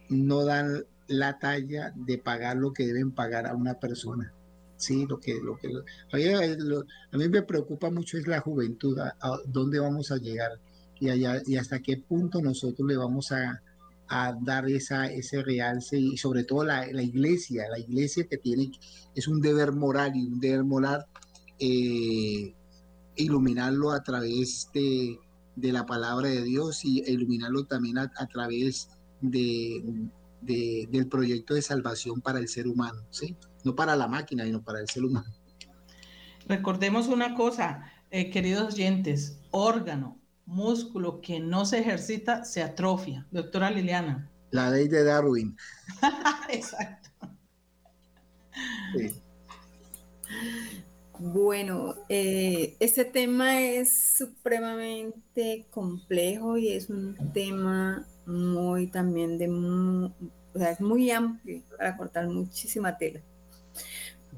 [0.08, 4.32] no dan la talla de pagar lo que deben pagar a una persona.
[4.76, 5.68] Sí, lo que, lo que
[6.12, 9.14] a, mí, me preocupa mucho es la juventud, a
[9.46, 10.60] dónde vamos a llegar
[11.00, 13.62] y, hasta qué punto nosotros le vamos a,
[14.40, 18.70] dar esa, ese realce y sobre todo la, iglesia, la iglesia que tiene,
[19.14, 21.04] es un deber moral y un deber moral
[21.58, 22.54] eh,
[23.16, 25.18] iluminarlo a través de,
[25.56, 28.88] la palabra de Dios y iluminarlo también a, través
[29.20, 29.84] de,
[30.40, 33.36] del proyecto de salvación para el ser humano, ¿sí?
[33.64, 35.28] no para la máquina, sino para el ser humano.
[36.46, 43.26] Recordemos una cosa, eh, queridos oyentes, órgano, músculo que no se ejercita se atrofia.
[43.30, 44.30] Doctora Liliana.
[44.50, 45.56] La ley de Darwin.
[46.48, 47.10] Exacto.
[51.18, 60.58] Bueno, eh, este tema es supremamente complejo y es un tema muy también de, o
[60.58, 63.20] sea, es muy amplio para cortar muchísima tela.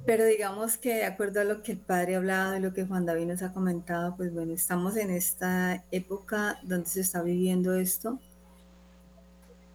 [0.04, 2.84] Pero digamos que de acuerdo a lo que el padre ha hablado y lo que
[2.86, 7.74] Juan David nos ha comentado, pues bueno, estamos en esta época donde se está viviendo
[7.74, 8.18] esto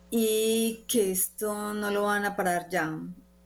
[0.10, 2.90] y que esto no lo van a parar ya.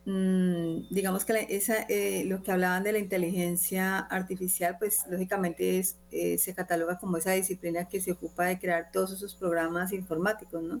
[0.06, 5.96] mm, digamos que esa, eh, lo que hablaban de la inteligencia artificial, pues lógicamente es,
[6.10, 10.62] eh, se cataloga como esa disciplina que se ocupa de crear todos esos programas informáticos,
[10.62, 10.80] ¿no?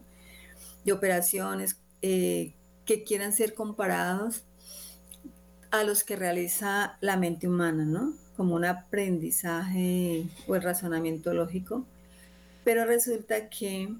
[0.84, 4.44] De operaciones eh, que quieran ser comparados
[5.70, 8.14] a los que realiza la mente humana, ¿no?
[8.36, 11.86] Como un aprendizaje o el razonamiento lógico.
[12.64, 13.94] Pero resulta que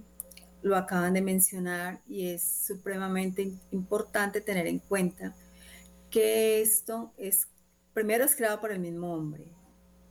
[0.62, 5.34] lo acaban de mencionar y es supremamente importante tener en cuenta
[6.10, 7.48] que esto es,
[7.94, 9.46] primero es creado por el mismo hombre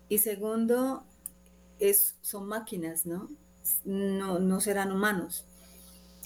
[0.09, 1.05] y segundo,
[1.77, 3.29] es, son máquinas, ¿no?
[3.85, 5.45] No, no serán humanos.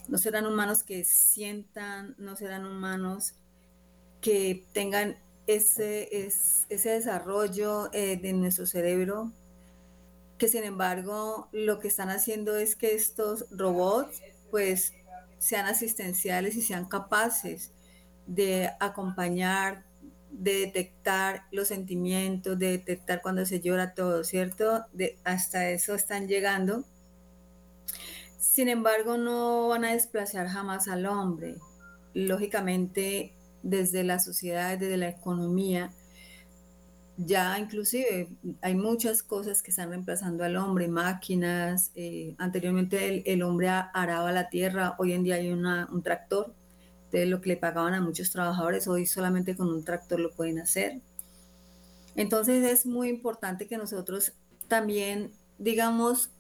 [0.08, 3.34] No serán humanos que sientan, no serán humanos
[4.22, 6.28] que tengan ese,
[6.70, 9.32] ese desarrollo eh, de nuestro cerebro,
[10.38, 14.94] que sin embargo lo que están haciendo es que estos robots pues
[15.40, 17.72] sean asistenciales y sean capaces
[18.28, 19.84] de acompañar,
[20.32, 24.86] de detectar los sentimientos, de detectar cuando se llora todo, ¿cierto?
[24.94, 26.86] De, hasta eso están llegando.
[28.38, 31.56] Sin embargo, no van a desplazar jamás al hombre.
[32.14, 35.92] Lógicamente, desde la sociedad, desde la economía,
[37.18, 38.30] ya inclusive
[38.62, 44.50] hay muchas cosas que están reemplazando al hombre, máquinas, eh, anteriormente el, hombre araba la
[44.50, 46.54] tierra, hoy en día hay un tractor,
[47.12, 50.60] de lo que le pagaban a muchos trabajadores, hoy solamente con un tractor lo pueden
[50.60, 51.00] hacer.
[52.16, 54.34] Entonces es muy importante que nosotros
[54.68, 56.32] también, digamos,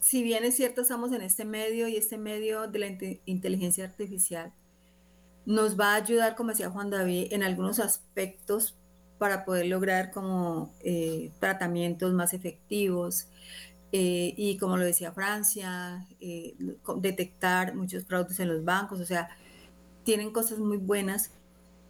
[0.00, 2.86] si bien es cierto estamos en este medio y este medio de la
[3.26, 4.52] inteligencia artificial,
[5.46, 8.76] nos va a ayudar, como decía Juan David, en algunos aspectos
[9.18, 13.28] para poder lograr como eh, tratamientos más efectivos.
[13.92, 16.54] Eh, y como lo decía Francia, eh,
[16.96, 19.28] detectar muchos productos en los bancos, o sea,
[20.02, 21.30] tienen cosas muy buenas,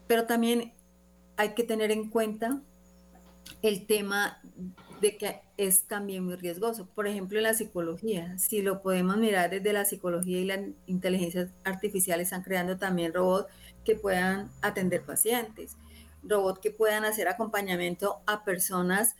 [0.06, 0.74] pero también
[1.36, 2.60] hay que tener en cuenta
[3.62, 4.38] el tema
[5.00, 6.86] de que es también muy riesgoso.
[6.94, 11.52] Por ejemplo, en la psicología, si lo podemos mirar desde la psicología y la inteligencia
[11.64, 13.48] artificial, están creando también robots
[13.84, 15.76] que puedan atender pacientes,
[16.22, 19.14] robots que puedan hacer acompañamiento a personas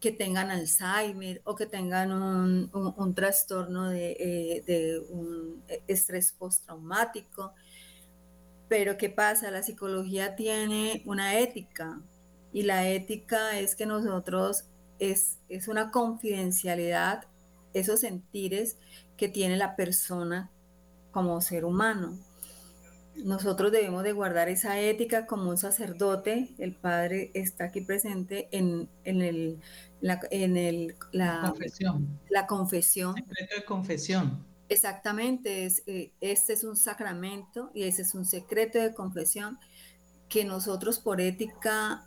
[0.00, 7.52] que tengan Alzheimer o que tengan un, trastorno de, eh, de un estrés postraumático.
[8.68, 9.50] Pero ¿qué pasa?
[9.50, 12.00] La psicología tiene una ética
[12.52, 14.64] y la ética es que nosotros
[14.98, 17.24] es, es una confidencialidad,
[17.74, 18.78] esos sentires
[19.16, 20.50] que tiene la persona
[21.10, 22.18] como ser humano.
[23.16, 26.54] Nosotros debemos de guardar esa ética como un sacerdote.
[26.58, 29.58] El Padre está aquí presente en, el,
[30.00, 32.20] la, en el, la confesión.
[32.28, 33.14] La confesión.
[33.14, 34.44] Secreto de confesión.
[34.68, 39.58] Exactamente, es, eh, este es un sacramento y ese es un secreto de confesión
[40.28, 42.04] que nosotros por ética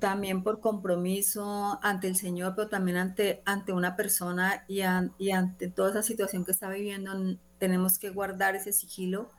[0.00, 4.80] también por compromiso ante el Señor, pero también ante, ante una persona y,
[5.18, 7.12] y, ante toda esa situación que está viviendo,
[7.58, 9.30] tenemos que guardar ese sigilo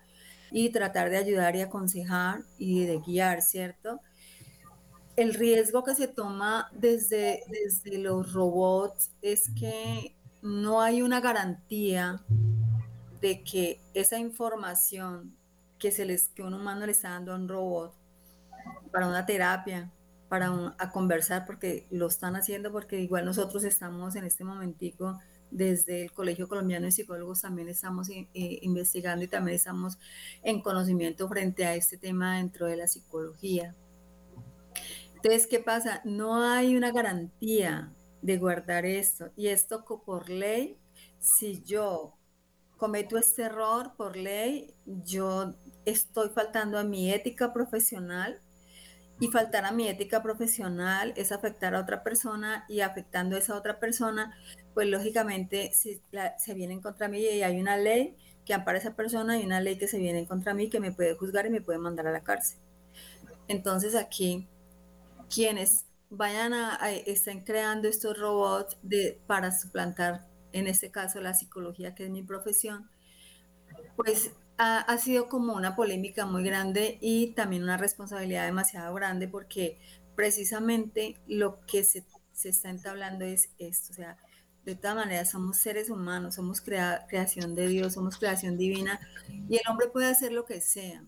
[0.52, 4.00] y tratar de ayudar y aconsejar y de guiar, ¿cierto?
[5.15, 12.24] El riesgo que se toma desde, desde los robots es que no hay una garantía
[13.19, 15.36] de que esa información
[15.78, 17.93] que, se les, que un humano le está dando a un robot
[18.91, 19.91] para una terapia,
[20.32, 26.04] para a conversar porque lo están haciendo, porque igual nosotros estamos en este momentico desde
[26.04, 28.30] el Colegio Colombiano de Psicólogos también estamos eh,
[28.62, 30.00] investigando y también estamos
[30.41, 33.76] en conocimiento frente a este tema dentro de la psicología.
[35.15, 36.02] Entonces, ¿qué pasa?
[36.06, 37.91] No hay una garantía
[38.22, 40.78] de guardar esto y esto por ley,
[41.20, 42.15] si yo
[42.78, 48.39] cometo este error por ley, yo estoy faltando a mi ética profesional
[49.21, 53.55] y faltar a mi ética profesional es afectar a otra persona y afectando a esa
[53.55, 54.36] otra persona,
[54.73, 56.01] pues lógicamente si
[56.39, 59.62] se viene contra mí y hay una ley que ampara a esa persona y una
[59.62, 62.12] ley que se viene contra mí que me puede juzgar y me puede mandar a
[62.12, 62.57] la cárcel.
[63.47, 64.47] Entonces aquí,
[65.29, 71.93] quienes vayan a, estén creando estos robots de, para suplantar, en este caso, la psicología,
[71.93, 72.89] que es mi profesión,
[73.95, 74.32] pues
[74.64, 79.80] ha, sido como una polémica muy grande y también una responsabilidad demasiado grande porque
[80.16, 82.05] precisamente lo que se,
[82.43, 84.18] está entablando es esto, o sea,
[84.64, 88.99] de todas maneras somos seres humanos, somos creación de Dios, somos creación divina
[89.49, 91.03] y el hombre puede hacer lo que sea.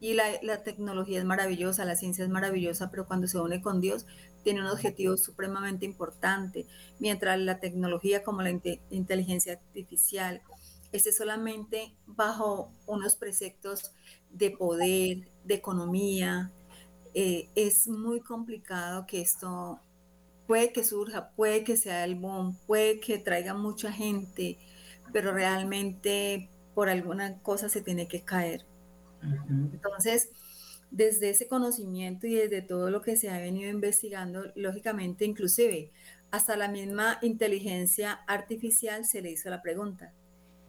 [0.00, 3.80] Y la, la, tecnología es maravillosa, la ciencia es maravillosa, pero cuando se une con
[3.80, 4.06] Dios
[4.44, 6.66] tiene un objetivo supremamente importante,
[7.00, 8.50] mientras la tecnología como la
[8.90, 10.40] inteligencia artificial,
[10.92, 13.92] esté solamente bajo unos preceptos
[14.30, 16.52] de poder, de economía.
[17.14, 19.80] Eh, es muy complicado que esto
[20.46, 24.58] puede que surja, puede que sea el boom, puede que traiga mucha gente,
[25.12, 28.66] pero realmente por alguna cosa se tiene que caer.
[29.72, 30.30] Entonces,
[30.90, 35.92] desde ese conocimiento y desde todo lo que se ha venido investigando, lógicamente, inclusive
[36.30, 40.12] hasta la misma inteligencia artificial se le hizo la pregunta,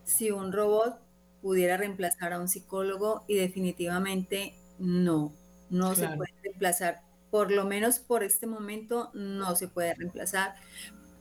[0.09, 0.99] si un robot
[1.41, 5.33] pudiera reemplazar a un psicólogo y definitivamente no,
[5.69, 7.01] no se puede reemplazar,
[7.31, 10.55] por lo menos por este momento no se puede reemplazar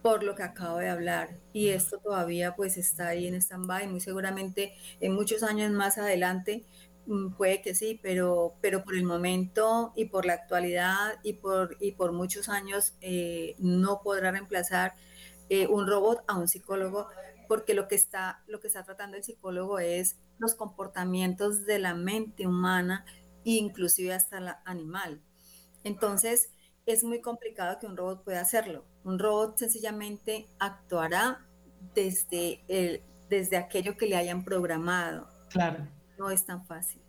[0.03, 1.37] por lo que acabo de hablar.
[1.53, 6.65] Y esto todavía pues está ahí en stand-by, muy seguramente en muchos años más adelante
[7.09, 11.77] Mm, puede que sí, pero, pero por el momento y por la actualidad y por,
[11.81, 14.93] y por muchos años eh, no podrá reemplazar
[15.49, 17.09] eh, un robot a un psicólogo
[17.49, 21.95] porque lo que, está, lo que está tratando el psicólogo es los comportamientos de la
[21.95, 23.05] mente humana
[23.45, 25.23] inclusive hasta la animal.
[25.83, 26.51] Entonces,
[26.87, 28.85] es muy complicado que un robot pueda hacerlo.
[29.05, 31.47] Un robot sencillamente actuará
[31.95, 35.31] desde, el, desde aquello que le hayan programado.
[35.49, 35.87] Claro
[36.19, 37.01] no es tan fácil.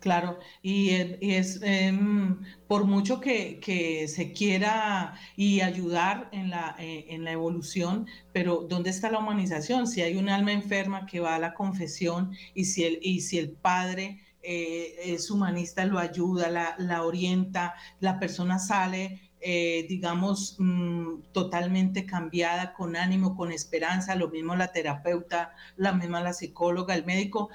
[0.00, 0.90] Claro, y,
[1.20, 8.06] es em, por mucho que, se quiera y ayudar en la, eh, en la evolución,
[8.32, 9.86] pero ¿dónde está la humanización?
[9.86, 13.38] Si hay un alma enferma que va a la confesión y si el, y si
[13.38, 20.56] el padre eh, es humanista, lo ayuda, la, la orienta, la persona sale eh, digamos,
[20.58, 26.94] mm, totalmente cambiada, con ánimo, con esperanza, lo mismo la terapeuta, la misma la psicóloga,
[26.94, 27.48] el médico.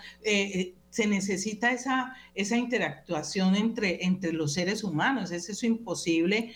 [0.95, 6.53] Se necesita esa, esa interactuación entre, entre los seres humanos, es eso imposible.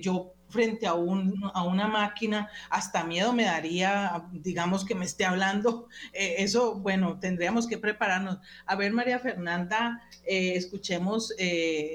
[0.00, 5.24] yo frente a, un, a una máquina, hasta miedo me daría, digamos, que me esté
[5.24, 5.88] hablando.
[6.12, 8.38] eso, bueno, tendríamos que prepararnos.
[8.64, 11.34] A ver, María Fernanda, escuchemos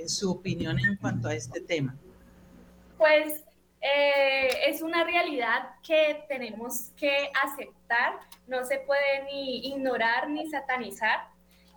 [0.08, 1.98] su opinión en cuanto a este tema
[3.00, 3.46] pues
[3.82, 11.30] eh, es una realidad que tenemos que aceptar, no se puede ni ignorar ni satanizar,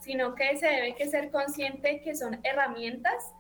[0.03, 3.33] sino que se debe que ser consciente que son herramientas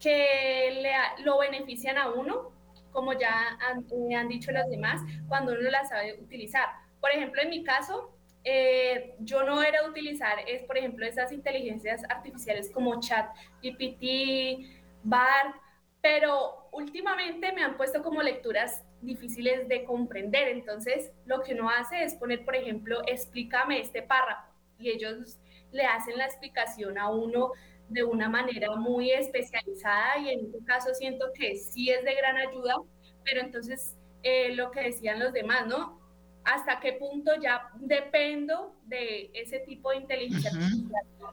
[0.00, 2.52] que le, lo benefician a uno,
[2.92, 3.84] como ya han,
[4.14, 6.66] han dicho los demás, cuando uno las sabe utilizar.
[7.00, 12.02] Por ejemplo, en mi caso, eh, yo no era utilizar, es por ejemplo, esas inteligencias
[12.08, 13.28] artificiales como chat,
[13.62, 14.66] GPT,
[15.02, 15.56] BART,
[16.00, 20.48] pero últimamente me han puesto como lecturas difíciles de comprender.
[20.48, 24.48] Entonces, lo que uno hace es poner, por ejemplo, explícame este párrafo
[24.78, 25.38] y ellos
[25.72, 27.52] le hacen la explicación a uno
[27.88, 32.36] de una manera muy especializada y en este caso siento que sí es de gran
[32.36, 32.76] ayuda,
[33.24, 35.98] pero entonces eh, lo que decían los demás, ¿no?
[36.44, 40.90] ¿Hasta qué punto ya dependo de ese tipo de inteligencia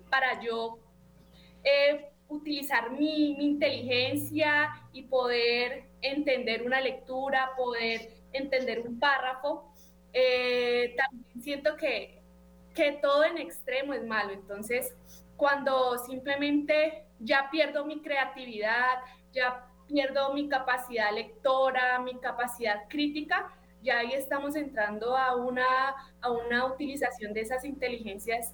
[0.09, 0.79] para yo
[1.63, 9.71] eh, utilizar mi, inteligencia y poder entender una lectura, poder entender un párrafo.
[10.13, 12.21] Eh, también siento que,
[12.75, 14.33] que todo en extremo es malo.
[14.33, 14.95] Entonces,
[15.37, 18.99] cuando simplemente ya pierdo mi creatividad,
[19.33, 23.51] ya pierdo mi capacidad lectora, mi capacidad crítica,
[23.81, 25.65] ya ahí estamos entrando a una,
[26.21, 28.53] a una utilización de esas inteligencias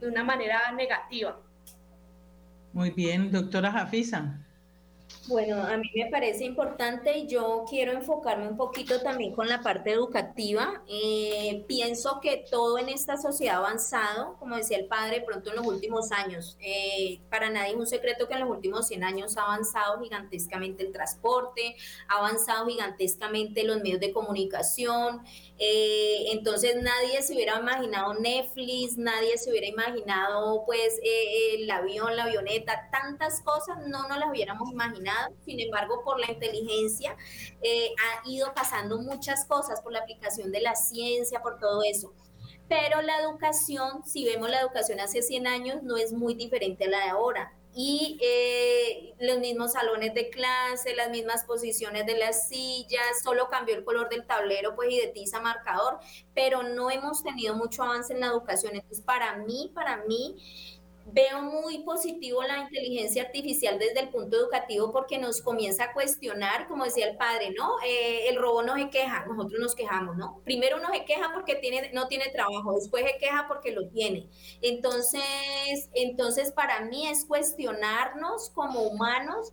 [0.00, 1.38] de una manera negativa.
[2.72, 4.46] Muy bien, doctora Jafisa.
[5.26, 9.62] Bueno, a mí me parece importante y yo quiero enfocarme un poquito también con la
[9.62, 10.82] parte educativa.
[10.88, 15.56] Eh, pienso que todo en esta sociedad ha avanzado, como decía el padre, pronto en
[15.56, 16.56] los últimos años.
[16.60, 20.84] Eh, para nadie es un secreto que en los últimos 100 años ha avanzado gigantescamente
[20.84, 21.76] el transporte,
[22.08, 25.22] ha avanzado gigantescamente los medios de comunicación.
[25.58, 32.24] Eh, entonces nadie se hubiera imaginado Netflix, nadie se hubiera imaginado pues el avión, la
[32.24, 34.99] avioneta, tantas cosas no nos las hubiéramos imaginado
[35.44, 37.16] sin embargo, por la inteligencia
[37.62, 42.12] eh, ha ido pasando muchas cosas, por la aplicación de la ciencia, por todo eso.
[42.68, 46.88] Pero la educación, si vemos la educación hace 100 años, no es muy diferente a
[46.88, 52.48] la de ahora y eh, los mismos salones de clase, las mismas posiciones de las
[52.48, 55.98] sillas, solo cambió el color del tablero pues y de tiza marcador,
[56.34, 58.74] pero no hemos tenido mucho avance en la educación.
[58.74, 60.36] Entonces, para mí, para mí,
[61.12, 66.68] veo muy positivo la inteligencia artificial desde el punto educativo porque nos comienza a cuestionar,
[66.68, 67.76] como decía el padre, ¿no?
[67.84, 70.40] Eh, el robot no se queja, nosotros nos quejamos, ¿no?
[70.44, 74.28] Primero no se queja porque tiene, no tiene trabajo, después se queja porque lo tiene.
[74.62, 79.52] Entonces, entonces para mí es cuestionarnos como humanos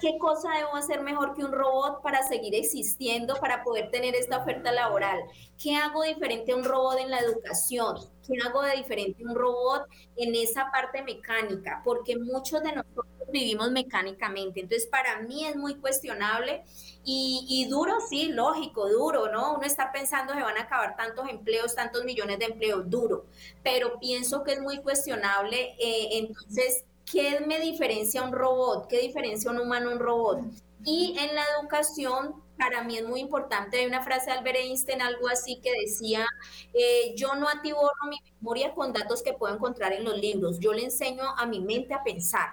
[0.00, 4.38] ¿Qué cosa debo hacer mejor que un robot para seguir existiendo, para poder tener esta
[4.38, 5.22] oferta laboral?
[5.62, 7.96] ¿Qué hago diferente a un robot en la educación?
[8.26, 9.86] ¿Qué hago de diferente a un robot
[10.16, 11.80] en esa parte mecánica?
[11.84, 14.60] Porque muchos de nosotros vivimos mecánicamente.
[14.60, 16.62] Entonces, para mí es muy cuestionable
[17.04, 19.54] y, duro, sí, lógico, duro, ¿no?
[19.54, 23.26] Uno está pensando que van a acabar tantos empleos, tantos millones de empleos, duro,
[23.62, 25.74] pero pienso que es muy cuestionable.
[25.78, 28.88] Eh, entonces, ¿qué me diferencia un robot?
[28.88, 30.40] ¿Qué diferencia un humano a un robot?
[30.84, 35.00] Y en la educación, para mí es muy importante, hay una frase de Albert Einstein,
[35.00, 36.26] algo así, que decía,
[36.74, 40.72] eh, yo no atiborro mi memoria con datos que puedo encontrar en los libros, yo
[40.72, 42.50] le enseño a mi mente a pensar.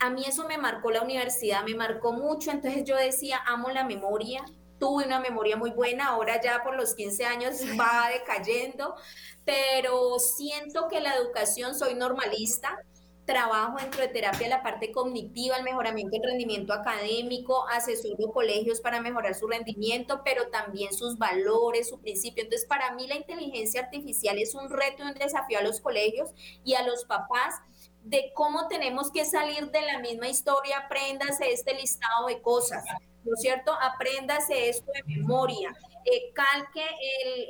[0.00, 3.84] A mí eso me marcó la universidad, me marcó mucho, entonces yo decía, amo la
[3.84, 4.44] memoria,
[4.78, 8.96] tuve una memoria muy buena, ahora ya por los 15 años va decayendo,
[9.44, 12.78] pero siento que la educación, soy normalista,
[13.24, 19.00] trabajo dentro de terapia la parte cognitiva, el mejoramiento del rendimiento académico, asesoro colegios para
[19.00, 22.42] mejorar su rendimiento, pero también sus valores, su principio.
[22.44, 26.30] Entonces, para mí la inteligencia artificial es un reto y un desafío a los colegios
[26.64, 27.54] y a los papás
[28.02, 32.82] de cómo tenemos que salir de la misma historia, apréndase este listado de cosas,
[33.24, 33.72] ¿no es cierto?
[33.80, 35.72] Apréndase esto de memoria
[36.04, 36.84] eh, calque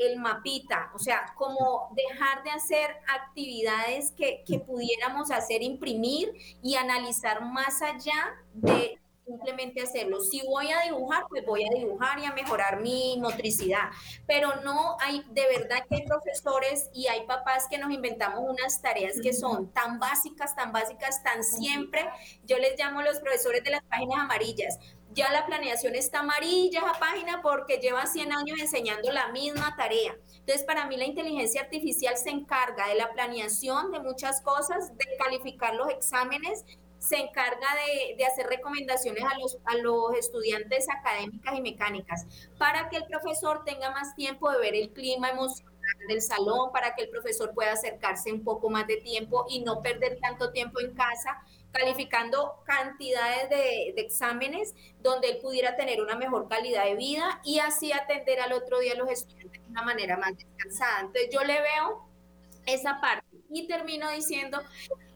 [0.00, 6.32] el, mapita, o sea, como dejar de hacer actividades que, que pudiéramos hacer, imprimir
[6.62, 10.20] y analizar más allá de simplemente hacerlo.
[10.20, 13.90] Si voy a dibujar, pues voy a dibujar y a mejorar mi motricidad.
[14.26, 18.80] Pero no hay, de verdad que hay profesores y hay papás que nos inventamos unas
[18.80, 22.04] tareas que son tan básicas, tan básicas, tan siempre.
[22.44, 24.78] Yo les llamo los profesores de las páginas amarillas
[25.14, 30.14] ya la planeación está amarilla esa página porque lleva 100 años enseñando la misma tarea.
[30.38, 35.04] Entonces, para mí la inteligencia artificial se encarga de la planeación de muchas cosas, de
[35.18, 36.64] calificar los exámenes,
[36.98, 37.66] se encarga
[38.16, 42.26] de, hacer recomendaciones a los, a los estudiantes académicas y mecánicas
[42.58, 45.71] para que el profesor tenga más tiempo de ver el clima emocional
[46.08, 49.82] del salón, para que el profesor pueda acercarse un poco más de tiempo y no
[49.82, 56.48] perder tanto tiempo en casa calificando cantidades de, exámenes donde él pudiera tener una mejor
[56.48, 60.16] calidad de vida y así atender al otro día a los estudiantes de una manera
[60.16, 61.00] más descansada.
[61.00, 62.06] Entonces yo le veo
[62.66, 64.60] esa parte y termino diciendo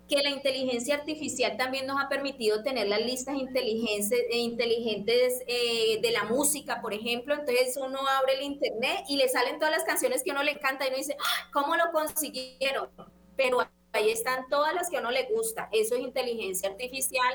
[0.09, 6.01] que la inteligencia artificial también nos ha permitido tener las listas inteligentes, eh, inteligentes eh,
[6.01, 7.35] de la música, por ejemplo.
[7.35, 10.85] Entonces uno abre el internet y le salen todas las canciones que uno le encanta
[10.85, 12.89] y uno dice, ah, ¿cómo lo consiguieron?
[13.37, 15.69] Pero ahí están todas las que a uno le gusta.
[15.73, 17.35] Eso es inteligencia artificial.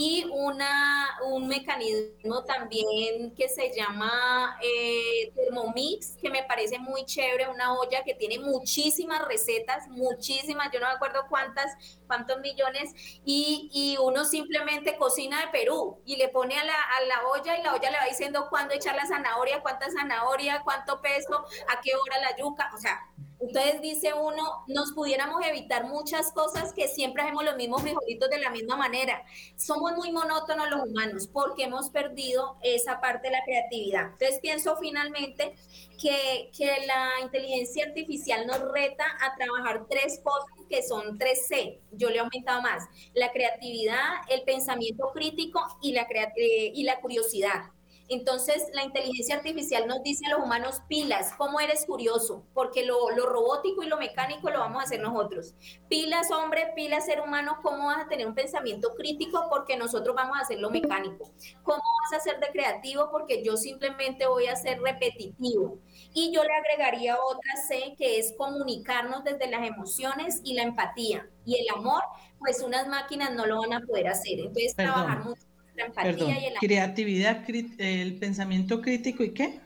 [0.00, 7.48] Y una, un mecanismo también que se llama eh, Thermomix, que me parece muy chévere,
[7.48, 11.72] una olla que tiene muchísimas recetas, muchísimas, yo no me acuerdo cuántas,
[12.06, 12.92] cuántos millones,
[13.24, 17.58] y, y uno simplemente cocina de Perú y le pone a la, a la olla
[17.58, 21.80] y la olla le va diciendo cuándo echar la zanahoria, cuánta zanahoria, cuánto peso, a
[21.82, 23.00] qué hora la yuca, o sea,
[23.40, 28.38] entonces dice uno, nos pudiéramos evitar muchas cosas que siempre hacemos los mismos frijolitos de
[28.38, 29.22] la misma manera.
[29.56, 34.06] Somos muy monótonos los humanos porque hemos perdido esa parte de la creatividad.
[34.12, 35.54] Entonces pienso finalmente
[36.00, 41.80] que, que la inteligencia artificial nos reta a trabajar tres cosas que son tres c
[41.92, 42.84] Yo le he aumentado más.
[43.14, 47.70] La creatividad, el pensamiento crítico y la, eh, y la curiosidad.
[48.08, 52.46] Entonces, la inteligencia artificial nos dice a los humanos pilas, ¿cómo eres curioso?
[52.54, 55.54] Porque lo, robótico y lo mecánico lo vamos a hacer nosotros.
[55.88, 59.48] Pilas, hombre, pilas, ser humano, ¿cómo vas a tener un pensamiento crítico?
[59.50, 61.30] Porque nosotros vamos a hacer lo mecánico.
[61.62, 63.10] ¿Cómo vas a ser de creativo?
[63.10, 65.78] Porque yo simplemente voy a ser repetitivo.
[66.14, 71.28] Y yo le agregaría otra C, que es comunicarnos desde las emociones y la empatía.
[71.44, 72.02] Y el amor,
[72.38, 74.38] pues unas máquinas no lo van a poder hacer.
[74.40, 75.48] Entonces, trabajar mucho
[75.94, 77.44] Perdón, creatividad,
[77.78, 79.60] el pensamiento crítico y qué?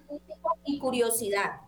[0.65, 1.61] Y curiosidad.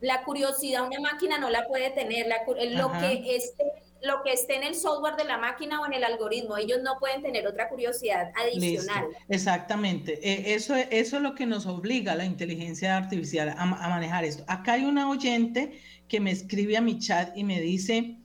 [0.00, 3.64] La curiosidad una máquina no la puede tener, lo que esté
[4.04, 6.98] lo que esté en el software de la máquina o en el algoritmo, ellos no
[6.98, 9.06] pueden tener otra curiosidad adicional.
[9.28, 14.24] Exactamente, e, eso, eso es lo que nos obliga la inteligencia artificial a, a manejar
[14.24, 14.44] esto.
[14.46, 18.18] Acá hay una oyente que me escribe a mi chat y me dice,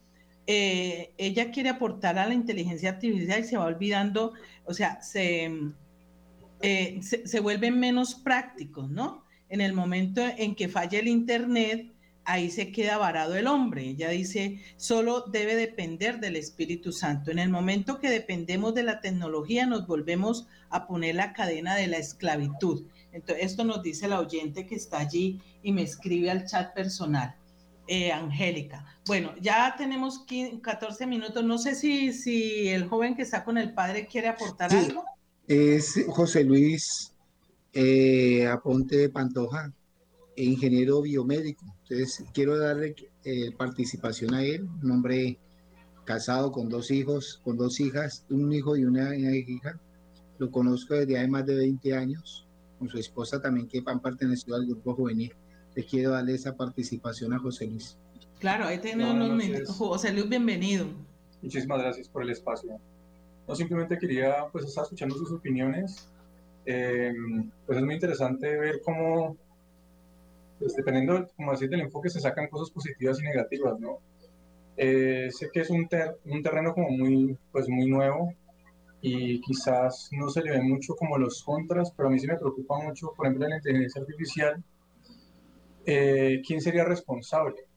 [0.51, 4.33] eh, ella quiere aportar a la inteligencia artificial y se va olvidando,
[4.65, 5.47] o sea, se,
[6.63, 9.23] eh, se, vuelven menos prácticos, ¿no?
[9.49, 11.93] En el momento en que falla el Internet,
[12.25, 13.89] ahí se queda varado el hombre.
[13.89, 17.29] Ella dice, solo debe depender del Espíritu Santo.
[17.29, 21.85] En el momento que dependemos de la tecnología, nos volvemos a poner la cadena de
[21.85, 22.87] la esclavitud.
[23.11, 27.35] Entonces, esto nos dice la oyente que está allí y me escribe al chat personal.
[27.91, 28.85] Eh, Angélica.
[29.07, 30.23] Bueno, ya tenemos
[30.61, 31.43] 14 minutos.
[31.43, 35.03] No sé si, si el joven que está con el padre quiere aportar algo.
[35.47, 37.11] Es José Luis
[37.73, 39.73] eh, Aponte Pantoja,
[40.35, 41.65] ingeniero biomédico.
[41.81, 45.39] Entonces, quiero darle eh, participación a él, un hombre
[46.05, 49.79] casado con dos hijos, con dos hijas, un hijo y una, hija.
[50.37, 54.55] Lo conozco desde hace más de 20 años, con su esposa también, que han pertenecido
[54.57, 55.33] al grupo juvenil.
[55.79, 57.97] Les quiero darle esa participación a José Luis.
[58.39, 59.77] Claro, ahí tenemos unos minutos.
[59.77, 60.87] José Luis, bienvenido.
[61.41, 62.77] Muchísimas gracias por el espacio.
[63.47, 66.11] No simplemente quería pues estar escuchando sus opiniones.
[66.65, 67.13] Eh,
[67.65, 69.37] pues es muy interesante ver cómo,
[70.59, 73.99] pues dependiendo, como decir, del enfoque se sacan cosas positivas y negativas, ¿no?
[74.75, 75.87] Eh, sé que es un,
[76.25, 78.33] un terreno como muy, pues muy nuevo
[78.99, 82.35] y quizás no se le ve mucho como los contras, pero a mí sí me
[82.35, 84.61] preocupa mucho, por ejemplo, la inteligencia artificial.
[85.85, 87.69] Eh, ¿Quién sería responsable?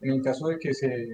[0.00, 1.08] en el caso de que se,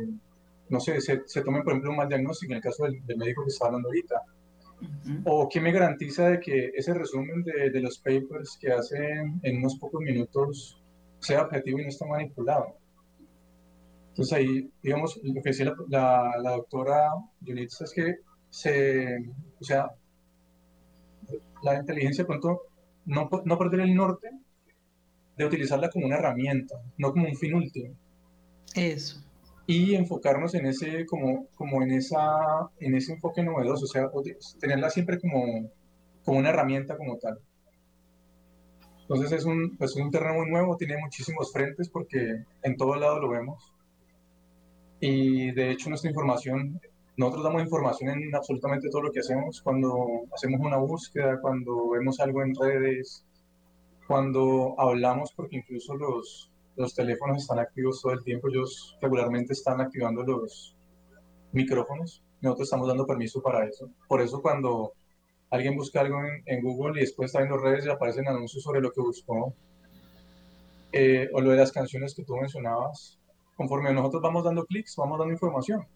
[0.68, 3.42] no sé, se, se tome, por ejemplo, un mal diagnóstico, en el caso del, médico
[3.42, 4.22] que está hablando ahorita,
[5.24, 9.59] o qué me garantiza de que ese resumen de, de, los papers que hacen en
[9.59, 10.82] unos pocos minutos
[11.18, 12.76] sea objetivo y no está manipulado.
[14.11, 18.16] Entonces ahí, digamos, lo que decía la, la, doctora Yulitza es que
[18.51, 19.18] se,
[19.61, 19.90] o sea,
[21.62, 22.62] la inteligencia de pronto
[23.07, 24.30] no, no perder el norte
[25.37, 27.95] de utilizarla como una herramienta, no como un fin último.
[28.74, 29.22] Eso.
[29.66, 34.09] Y enfocarnos en ese, como, como en, esa, en ese enfoque novedoso, o sea,
[34.61, 35.70] tenerla siempre como,
[36.24, 37.39] como una herramienta como tal.
[39.09, 43.20] Entonces es un, pues un terreno muy nuevo, tiene muchísimos frentes porque en todo lado
[43.20, 43.72] lo vemos.
[45.01, 46.80] Y de hecho nuestra información,
[47.16, 52.18] nosotros damos información en absolutamente todo lo que hacemos, cuando hacemos una búsqueda, cuando vemos
[52.20, 53.26] algo en redes,
[54.07, 59.81] cuando hablamos, porque incluso los, los teléfonos están activos todo el tiempo, ellos regularmente están
[59.81, 60.77] activando los
[61.53, 63.91] micrófonos, nosotros estamos dando permiso para eso.
[64.09, 64.93] Por eso cuando
[65.51, 68.81] alguien busca algo en, Google y después está en las redes y aparecen anuncios sobre
[68.81, 69.55] lo que buscó,
[70.93, 73.19] eh, o lo de las canciones que tú mencionabas,
[73.57, 75.87] conforme nosotros vamos dando clics, vamos dando información.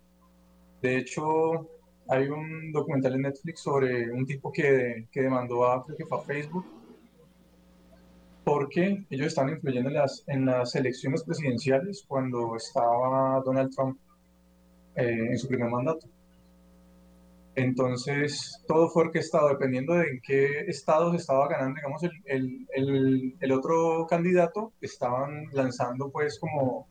[0.81, 1.69] De hecho,
[2.09, 6.19] hay un documental en Netflix sobre un tipo que, que demandó a, creo que fue
[6.19, 6.65] a Facebook,
[8.51, 13.97] porque ellos están influyendo en las, en las elecciones presidenciales cuando estaba Donald Trump
[14.97, 16.09] eh, en su primer mandato.
[17.55, 23.53] Entonces, todo fue orquestado dependiendo de en qué estados estaba ganando, digamos, el, el, el,
[23.53, 26.89] otro candidato, estaban lanzando pues como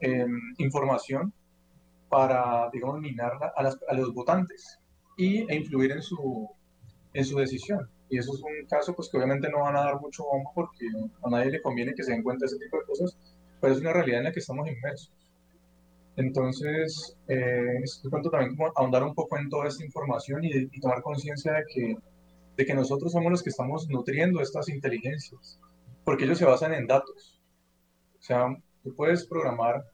[0.00, 1.30] em, información
[2.08, 4.78] para, digamos, minar a, las, a, los votantes
[5.18, 6.48] y, e influir en su,
[7.12, 7.86] en su decisión.
[8.08, 10.86] Y eso es un caso pues que obviamente no van a dar mucho bombo porque
[11.22, 13.16] a nadie le conviene que se den cuenta de ese tipo de cosas,
[13.60, 15.12] pero es una realidad en la que estamos inmersos.
[16.16, 20.80] Entonces, eh, es cuento también como ahondar un poco en toda esta información y, y
[20.80, 21.96] tomar conciencia de que,
[22.56, 25.60] de que nosotros somos los que estamos nutriendo estas inteligencias,
[26.04, 27.42] porque ellos se basan en datos.
[28.18, 28.46] O sea,
[28.82, 29.84] tú puedes programar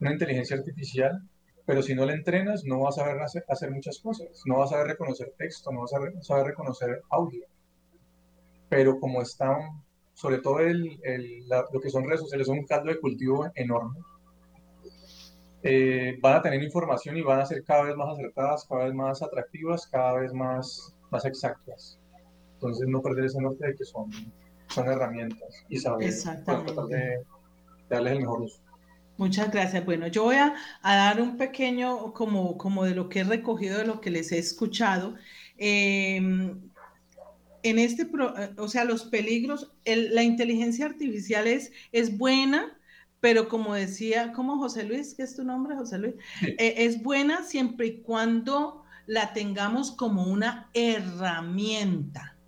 [0.00, 1.22] una inteligencia artificial
[1.70, 4.42] pero si no le entrenas, no vas a saber hacer, muchas cosas.
[4.44, 7.46] No vas a saber reconocer texto, no vas a saber reconocer audio.
[8.68, 9.80] Pero como están,
[10.12, 10.98] sobre todo el,
[11.72, 14.00] lo que son redes sociales, son un caldo de cultivo enorme.
[15.62, 18.94] Eh, van a tener información y van a ser cada vez más acertadas, cada vez
[18.94, 22.00] más atractivas, cada vez más, más exactas.
[22.54, 24.10] Entonces no perder ese norte de que son,
[24.66, 26.12] son herramientas y saber
[26.44, 27.22] tratar de
[27.88, 28.60] darles el mejor uso.
[29.20, 29.84] Muchas gracias.
[29.84, 33.84] Bueno, yo voy a, dar un pequeño como, como de lo que he recogido, de
[33.84, 35.14] lo que les he escuchado.
[35.58, 36.58] Em,
[37.62, 38.08] en este,
[38.56, 42.78] o sea, los peligros, la inteligencia artificial es, es buena,
[43.20, 46.14] pero como decía, como José Luis, ¿qué es tu nombre, José Luis?
[46.40, 52.38] Eh, es buena siempre y cuando la tengamos como una herramienta.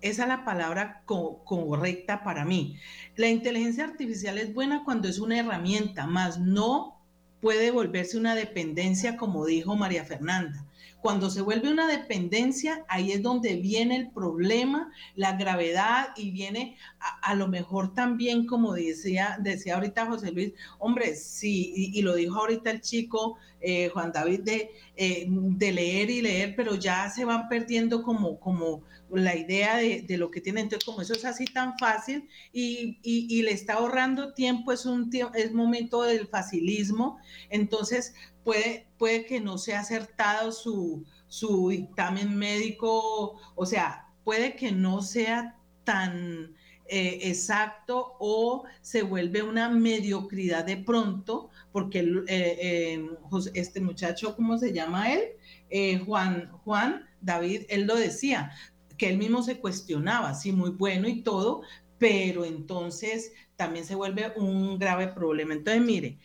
[0.00, 2.76] Esa es la palabra correcta para mí.
[3.16, 7.00] La inteligencia artificial es buena cuando es una herramienta, más no
[7.40, 10.64] puede volverse una dependencia, como dijo María Fernanda.
[11.00, 16.76] Cuando se vuelve una dependencia, ahí es donde viene el problema, la gravedad y viene
[17.22, 22.40] a, lo mejor también, como decía, decía ahorita José Luis, hombre, sí, y, lo dijo
[22.40, 27.24] ahorita el chico eh, Juan David, de, eh, de leer y leer, pero ya se
[27.24, 30.60] van perdiendo como, como la idea de, lo que tiene.
[30.60, 35.52] Entonces, como eso es así tan fácil y, le está ahorrando tiempo, es un es
[35.52, 37.18] momento del facilismo,
[37.50, 38.14] entonces
[38.48, 45.02] puede, puede que no sea acertado su, su dictamen médico, o sea, puede que no
[45.02, 46.54] sea tan
[46.86, 53.06] eh, exacto o se vuelve una mediocridad de pronto, porque eh,
[53.52, 56.00] este muchacho, ¿cómo se llama él?
[56.06, 58.52] Juan, Juan David, él lo decía,
[58.96, 61.60] que él mismo se cuestionaba, sí, muy bueno y todo,
[61.98, 65.52] pero entonces también se vuelve un grave problema.
[65.52, 66.18] Entonces, mire,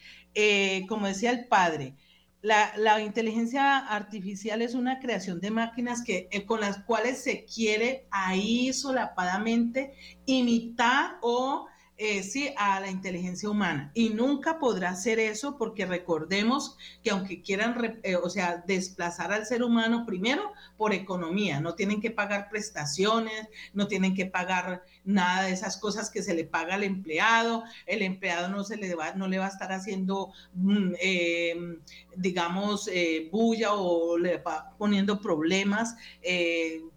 [0.87, 1.97] como decía el padre,
[2.43, 8.05] la, inteligencia artificial es una creación de máquinas que, eh, con las cuales se quiere
[8.11, 9.93] ahí solapadamente
[10.25, 13.91] imitar o eh, sí, a la inteligencia humana.
[13.93, 19.45] Y nunca podrá hacer eso porque recordemos que aunque quieran, eh, o sea, desplazar al
[19.45, 25.43] ser humano primero por economía, no tienen que pagar prestaciones, no tienen que pagar nada
[25.43, 29.13] de esas cosas que se le paga al empleado, el empleado no, se le, va,
[29.13, 31.79] no le va a estar haciendo, mm, em,
[32.15, 35.95] digamos, eh, bulla o le va poniendo problemas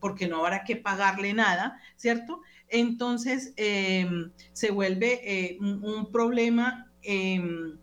[0.01, 2.41] porque no habrá que pagarle nada, ¿cierto?
[2.69, 7.79] Entonces em, se vuelve eh, un, problema em,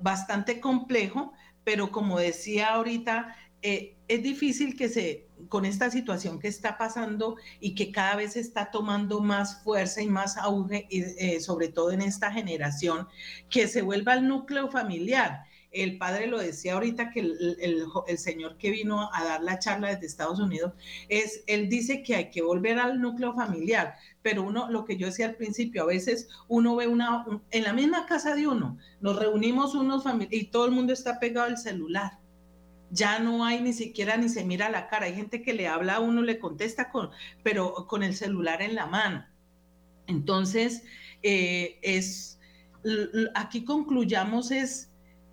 [0.00, 1.32] bastante complejo,
[1.64, 7.36] pero como decía ahorita, eh, es difícil que se, con esta situación que está pasando
[7.60, 12.02] y que cada vez está tomando más fuerza y más auge, eh, sobre todo en
[12.02, 13.06] esta generación,
[13.48, 18.70] que se vuelva el núcleo familiar el padre lo decía ahorita que el, señor que
[18.70, 20.72] vino a dar la charla desde Estados Unidos,
[21.08, 25.06] es, él dice que hay que volver al núcleo familiar, pero uno, lo que yo
[25.06, 29.16] decía al principio, a veces uno ve una, en la misma casa de uno, nos
[29.16, 32.18] reunimos unos familiares y todo el mundo está pegado al celular.
[32.92, 35.06] Ya no hay ni siquiera ni se mira la cara.
[35.06, 37.10] Hay gente que le habla a uno, le contesta con,
[37.44, 39.24] pero con el celular en la mano.
[40.08, 40.82] Entonces,
[41.22, 42.40] eh, es,
[43.36, 44.89] aquí concluyamos es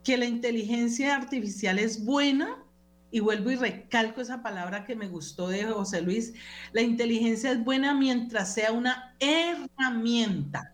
[0.08, 2.64] que la inteligencia artificial es buena,
[3.12, 6.34] y vuelvo y recalco esa palabra que me gustó de José Luis,
[6.72, 10.74] la inteligencia es buena mientras sea una herramienta,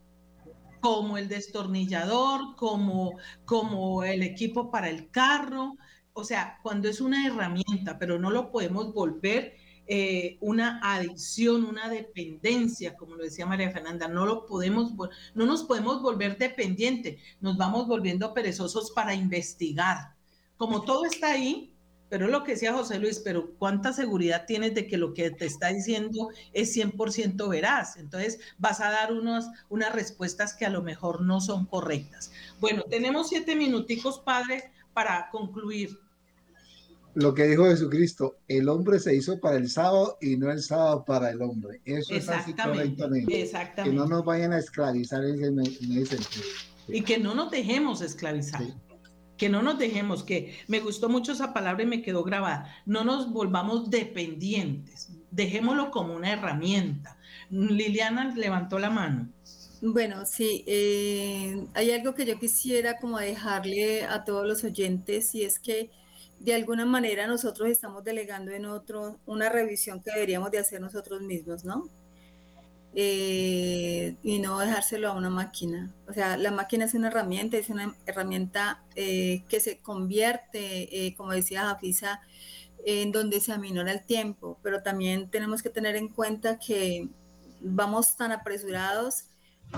[0.82, 5.78] como el destornillador, como, como el equipo para el carro,
[6.14, 9.56] o sea, cuando es una herramienta, pero no lo podemos volver
[9.88, 14.94] eh, una adicción, una dependencia, como lo decía María Fernanda, no lo podemos,
[15.34, 20.16] no nos podemos volver dependientes, nos vamos volviendo perezosos para investigar.
[20.58, 21.74] Como todo está ahí,
[22.14, 25.48] pero lo que decía José Luis, pero ¿cuánta seguridad tienes de que lo que te
[25.48, 27.98] está diciendo es 100% veraz?
[27.98, 32.32] Entonces vas a dar unos, unas respuestas que a lo mejor no son correctas.
[32.60, 36.03] Bueno, tenemos siete minuticos, padre, para concluir
[37.16, 41.04] lo que dijo Jesucristo, el hombre se hizo para el sábado y no el sábado
[41.06, 41.82] para el hombre.
[41.86, 43.42] Eso es así correctamente.
[43.42, 43.92] Exactamente.
[43.92, 46.46] Que no nos vayan a esclavizar en ese, sentido.
[46.88, 48.64] Y que no nos dejemos esclavizar.
[49.38, 52.74] Que no nos dejemos, que me gustó mucho esa palabra y me quedó grabada.
[52.86, 55.10] No nos volvamos dependientes.
[55.32, 57.18] Dejémoslo como una herramienta.
[57.50, 59.30] Liliana levantó la mano.
[59.82, 65.44] Bueno, sí, eh, hay algo que yo quisiera como dejarle a todos los oyentes y
[65.44, 65.92] es que
[66.44, 71.22] de alguna manera nosotros estamos delegando en otro una revisión que deberíamos de hacer nosotros
[71.22, 71.90] mismos, ¿no?
[72.96, 75.94] Eh, y no dejárselo a una máquina.
[76.06, 81.16] O sea, la máquina es una herramienta, es una herramienta eh, que se convierte, eh,
[81.16, 82.20] como decía Jafisa,
[82.86, 87.08] en donde se aminora el tiempo, pero también tenemos que tener en cuenta que
[87.62, 89.30] vamos tan apresurados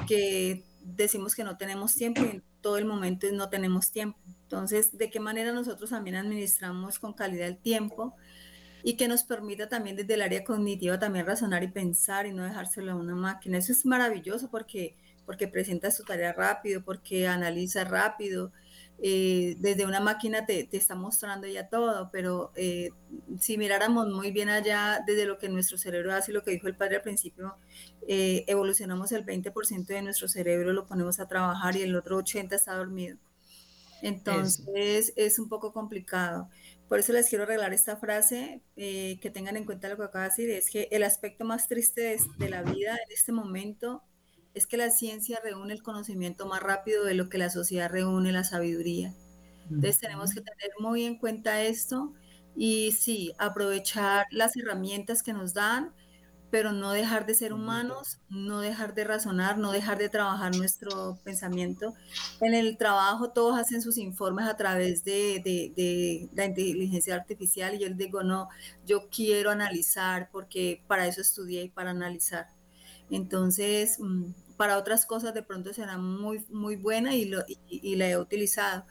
[0.07, 4.17] que decimos que no tenemos tiempo y en todo el momento no tenemos tiempo.
[4.45, 8.15] Entonces, ¿de qué manera nosotros también administramos con calidad el tiempo?
[8.87, 12.43] y que nos permita también desde el área cognitiva también razonar y pensar y no
[12.43, 13.57] dejárselo a una máquina.
[13.57, 18.51] Eso es maravilloso porque, porque presenta su tarea rápido, porque analiza rápido.
[18.99, 22.91] Eh, desde una máquina te, te, está mostrando ya todo, pero eh,
[23.41, 26.75] si miráramos muy bien allá desde lo que nuestro cerebro hace, lo que dijo el
[26.75, 27.57] padre al principio,
[28.07, 32.53] eh, evolucionamos el 20% de nuestro cerebro, lo ponemos a trabajar y el otro 80%
[32.53, 33.17] está dormido.
[34.05, 36.47] Entonces es un poco complicado.
[36.87, 40.21] Por eso les quiero regalar esta frase, eh, que tengan en cuenta lo que acabo
[40.23, 44.03] de decir, es que el aspecto más triste de, la vida en este momento
[44.53, 48.31] es que la ciencia reúne el conocimiento más rápido de lo que la sociedad reúne
[48.31, 49.15] la sabiduría.
[49.63, 52.13] Entonces tenemos que tener muy en cuenta esto
[52.55, 55.91] y sí, aprovechar las herramientas que nos dan,
[56.51, 61.17] pero no dejar de ser humanos, no dejar de razonar, no dejar de trabajar nuestro
[61.23, 61.93] pensamiento.
[62.41, 67.79] En el trabajo todos hacen sus informes a través de, de, la inteligencia artificial y
[67.79, 68.49] yo les digo, no,
[68.85, 72.47] yo quiero analizar porque para eso estudié y para analizar.
[73.09, 78.09] Entonces, mm, para otras cosas de pronto será muy, muy buena y, lo, y, la
[78.09, 78.85] he utilizado,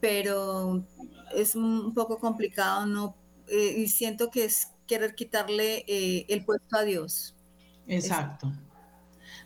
[0.00, 0.84] pero
[1.34, 3.16] es un poco complicado, ¿no?
[3.48, 7.34] Eh, y siento que es querer quitarle eh, el puesto a Dios.
[7.86, 8.52] Exacto.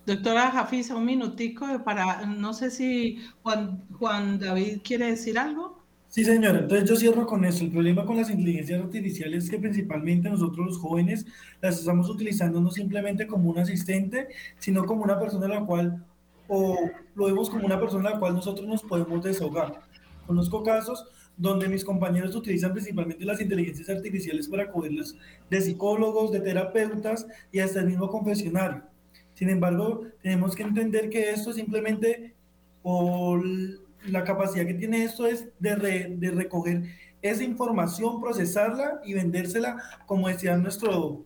[0.07, 5.84] Doctora Jafisa, un minutico para, no sé si Juan, Juan David quiere decir algo.
[6.09, 6.61] Sí, señora.
[6.61, 7.64] Entonces yo cierro con eso.
[7.64, 11.26] El problema con las inteligencias artificiales es que principalmente nosotros los jóvenes
[11.61, 14.28] las estamos utilizando no simplemente como un asistente,
[14.59, 16.05] sino como una persona a la cual,
[16.49, 16.78] o
[17.14, 19.80] lo vemos como una persona a la cual nosotros nos podemos desahogar.
[20.26, 21.05] Conozco casos
[21.37, 25.14] donde mis compañeros utilizan principalmente las inteligencias artificiales para cogerlas
[25.51, 28.82] de psicólogos, de terapeutas y hasta el mismo confesionario.
[29.34, 32.34] Sin embargo, tenemos que entender que esto simplemente,
[32.82, 33.39] o
[34.07, 36.84] la capacidad que tiene esto es de, de recoger
[37.20, 39.76] esa información, procesarla y vendérsela,
[40.07, 41.24] como decía nuestro,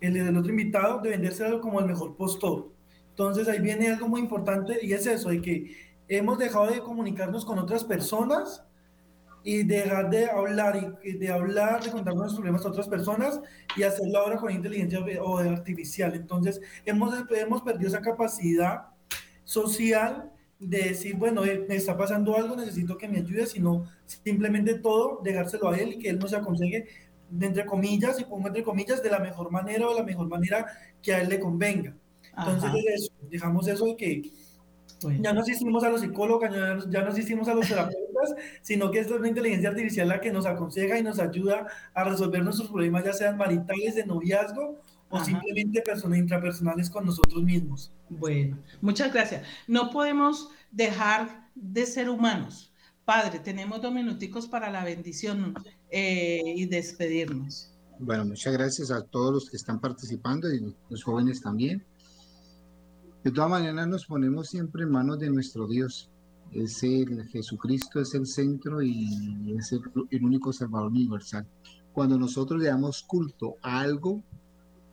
[0.00, 2.72] el, el otro invitado, de vendérsela como el mejor postor.
[3.10, 5.76] Entonces ahí viene algo muy importante y es eso, de que
[6.08, 8.65] hemos dejado de comunicarnos con otras personas
[9.46, 13.40] y dejar de hablar y de hablar, de contar nuestros problemas a otras personas
[13.76, 16.16] y hacerlo ahora con inteligencia o artificial.
[16.16, 18.86] Entonces, hemos, hemos perdido esa capacidad
[19.44, 24.80] social de decir, bueno, eh, me está pasando algo, necesito que me ayude, sino simplemente
[24.80, 26.88] todo, dejárselo a él y que él nos aconseje,
[27.30, 30.26] de entre comillas, y pongo entre comillas, de la mejor manera o de la mejor
[30.26, 30.66] manera
[31.00, 31.94] que a él le convenga.
[32.36, 34.22] Entonces, dejamos eso de que
[35.20, 36.50] ya no asistimos a los psicólogos,
[36.88, 38.05] ya, no asistimos a los terapeutas,
[38.62, 42.42] sino que es una inteligencia artificial la que nos aconseja y nos ayuda a resolver
[42.42, 47.92] nuestros problemas, ya sean maritales, de noviazgo o simplemente personas intrapersonales con nosotros mismos.
[48.08, 49.46] Bueno, muchas gracias.
[49.66, 52.72] No podemos dejar de ser humanos.
[53.04, 55.54] Padre, tenemos dos minuticos para la bendición
[55.90, 57.72] eh, y despedirnos.
[57.98, 61.84] Bueno, muchas gracias a todos los que están participando y los jóvenes también.
[63.22, 66.10] De todas maneras nos ponemos siempre en manos de nuestro Dios.
[66.52, 69.82] Es el Jesucristo es el centro y es el,
[70.24, 71.46] único Salvador universal.
[71.92, 74.22] Cuando nosotros le damos culto a algo,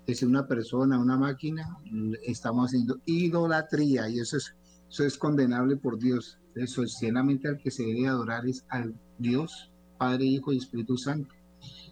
[0.05, 1.77] es una persona, una máquina,
[2.23, 4.55] estamos haciendo idolatría y eso es,
[4.89, 6.37] eso es condenable por Dios.
[6.55, 10.97] Eso es solamente al que se debe adorar es al Dios, Padre, Hijo y Espíritu
[10.97, 11.33] Santo.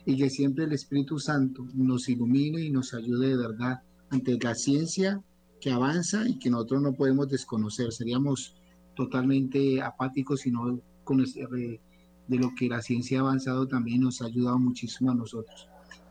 [0.05, 4.55] Y que siempre el Espíritu Santo nos ilumine y nos ayude de verdad ante la
[4.55, 5.21] ciencia
[5.59, 7.91] que avanza y que nosotros no podemos desconocer.
[7.91, 8.55] Seríamos
[9.01, 11.79] totalmente apáticos si no conocer de,
[12.27, 15.67] lo que la ciencia ha avanzado también nos ha ayudado muchísimo a nosotros.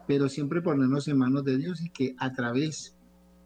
[0.09, 2.97] Pero siempre ponernos en manos de Dios y que a través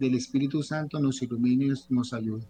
[0.00, 2.48] del Espíritu Santo nos ilumine nos ayude.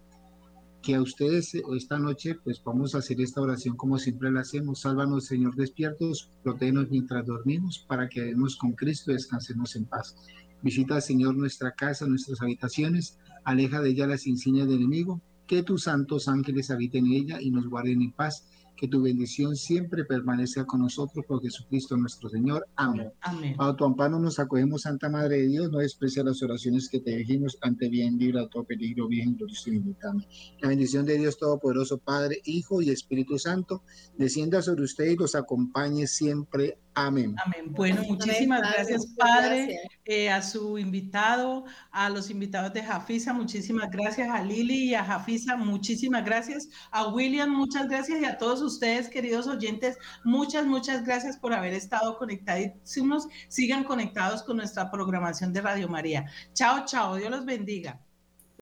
[0.81, 4.79] Que a ustedes esta noche pues vamos a hacer esta oración como siempre la hacemos.
[4.79, 10.15] Sálvanos Señor despiertos, protégenos mientras dormimos para que demos con Cristo y descansemos en paz.
[10.61, 15.83] Visita Señor nuestra casa, nuestras habitaciones aleja de ella las insignias del enemigo, que tus
[15.83, 20.65] santos ángeles habiten en ella y nos guarden en paz que tu bendición siempre permanezca
[20.65, 22.67] con nosotros por Jesucristo nuestro Señor.
[22.75, 23.11] Amén.
[23.21, 23.55] Amén.
[23.57, 27.15] A tu amparo nos acogemos, Santa Madre de Dios, no desprecia las oraciones que te
[27.15, 29.81] dijimos, ante bien, libra a todo peligro, bien, glorioso y
[30.61, 33.83] La bendición de Dios Todopoderoso, Padre, Hijo y Espíritu Santo,
[34.17, 36.77] descienda sobre usted y los acompañe siempre.
[36.95, 37.35] Amén.
[37.45, 37.71] Amén.
[37.71, 44.29] Bueno, muchísimas gracias, Padre, eh, a su invitado, a los invitados de Jafisa, muchísimas gracias,
[44.29, 49.09] a Lili y a Jafisa, muchísimas gracias, a William, muchas gracias y a todos ustedes,
[49.09, 53.27] queridos oyentes, muchas, muchas gracias por haber estado conectadísimos.
[53.49, 56.25] Sigan conectados con nuestra programación de Radio María.
[56.53, 58.04] Chao, chao, Dios los bendiga.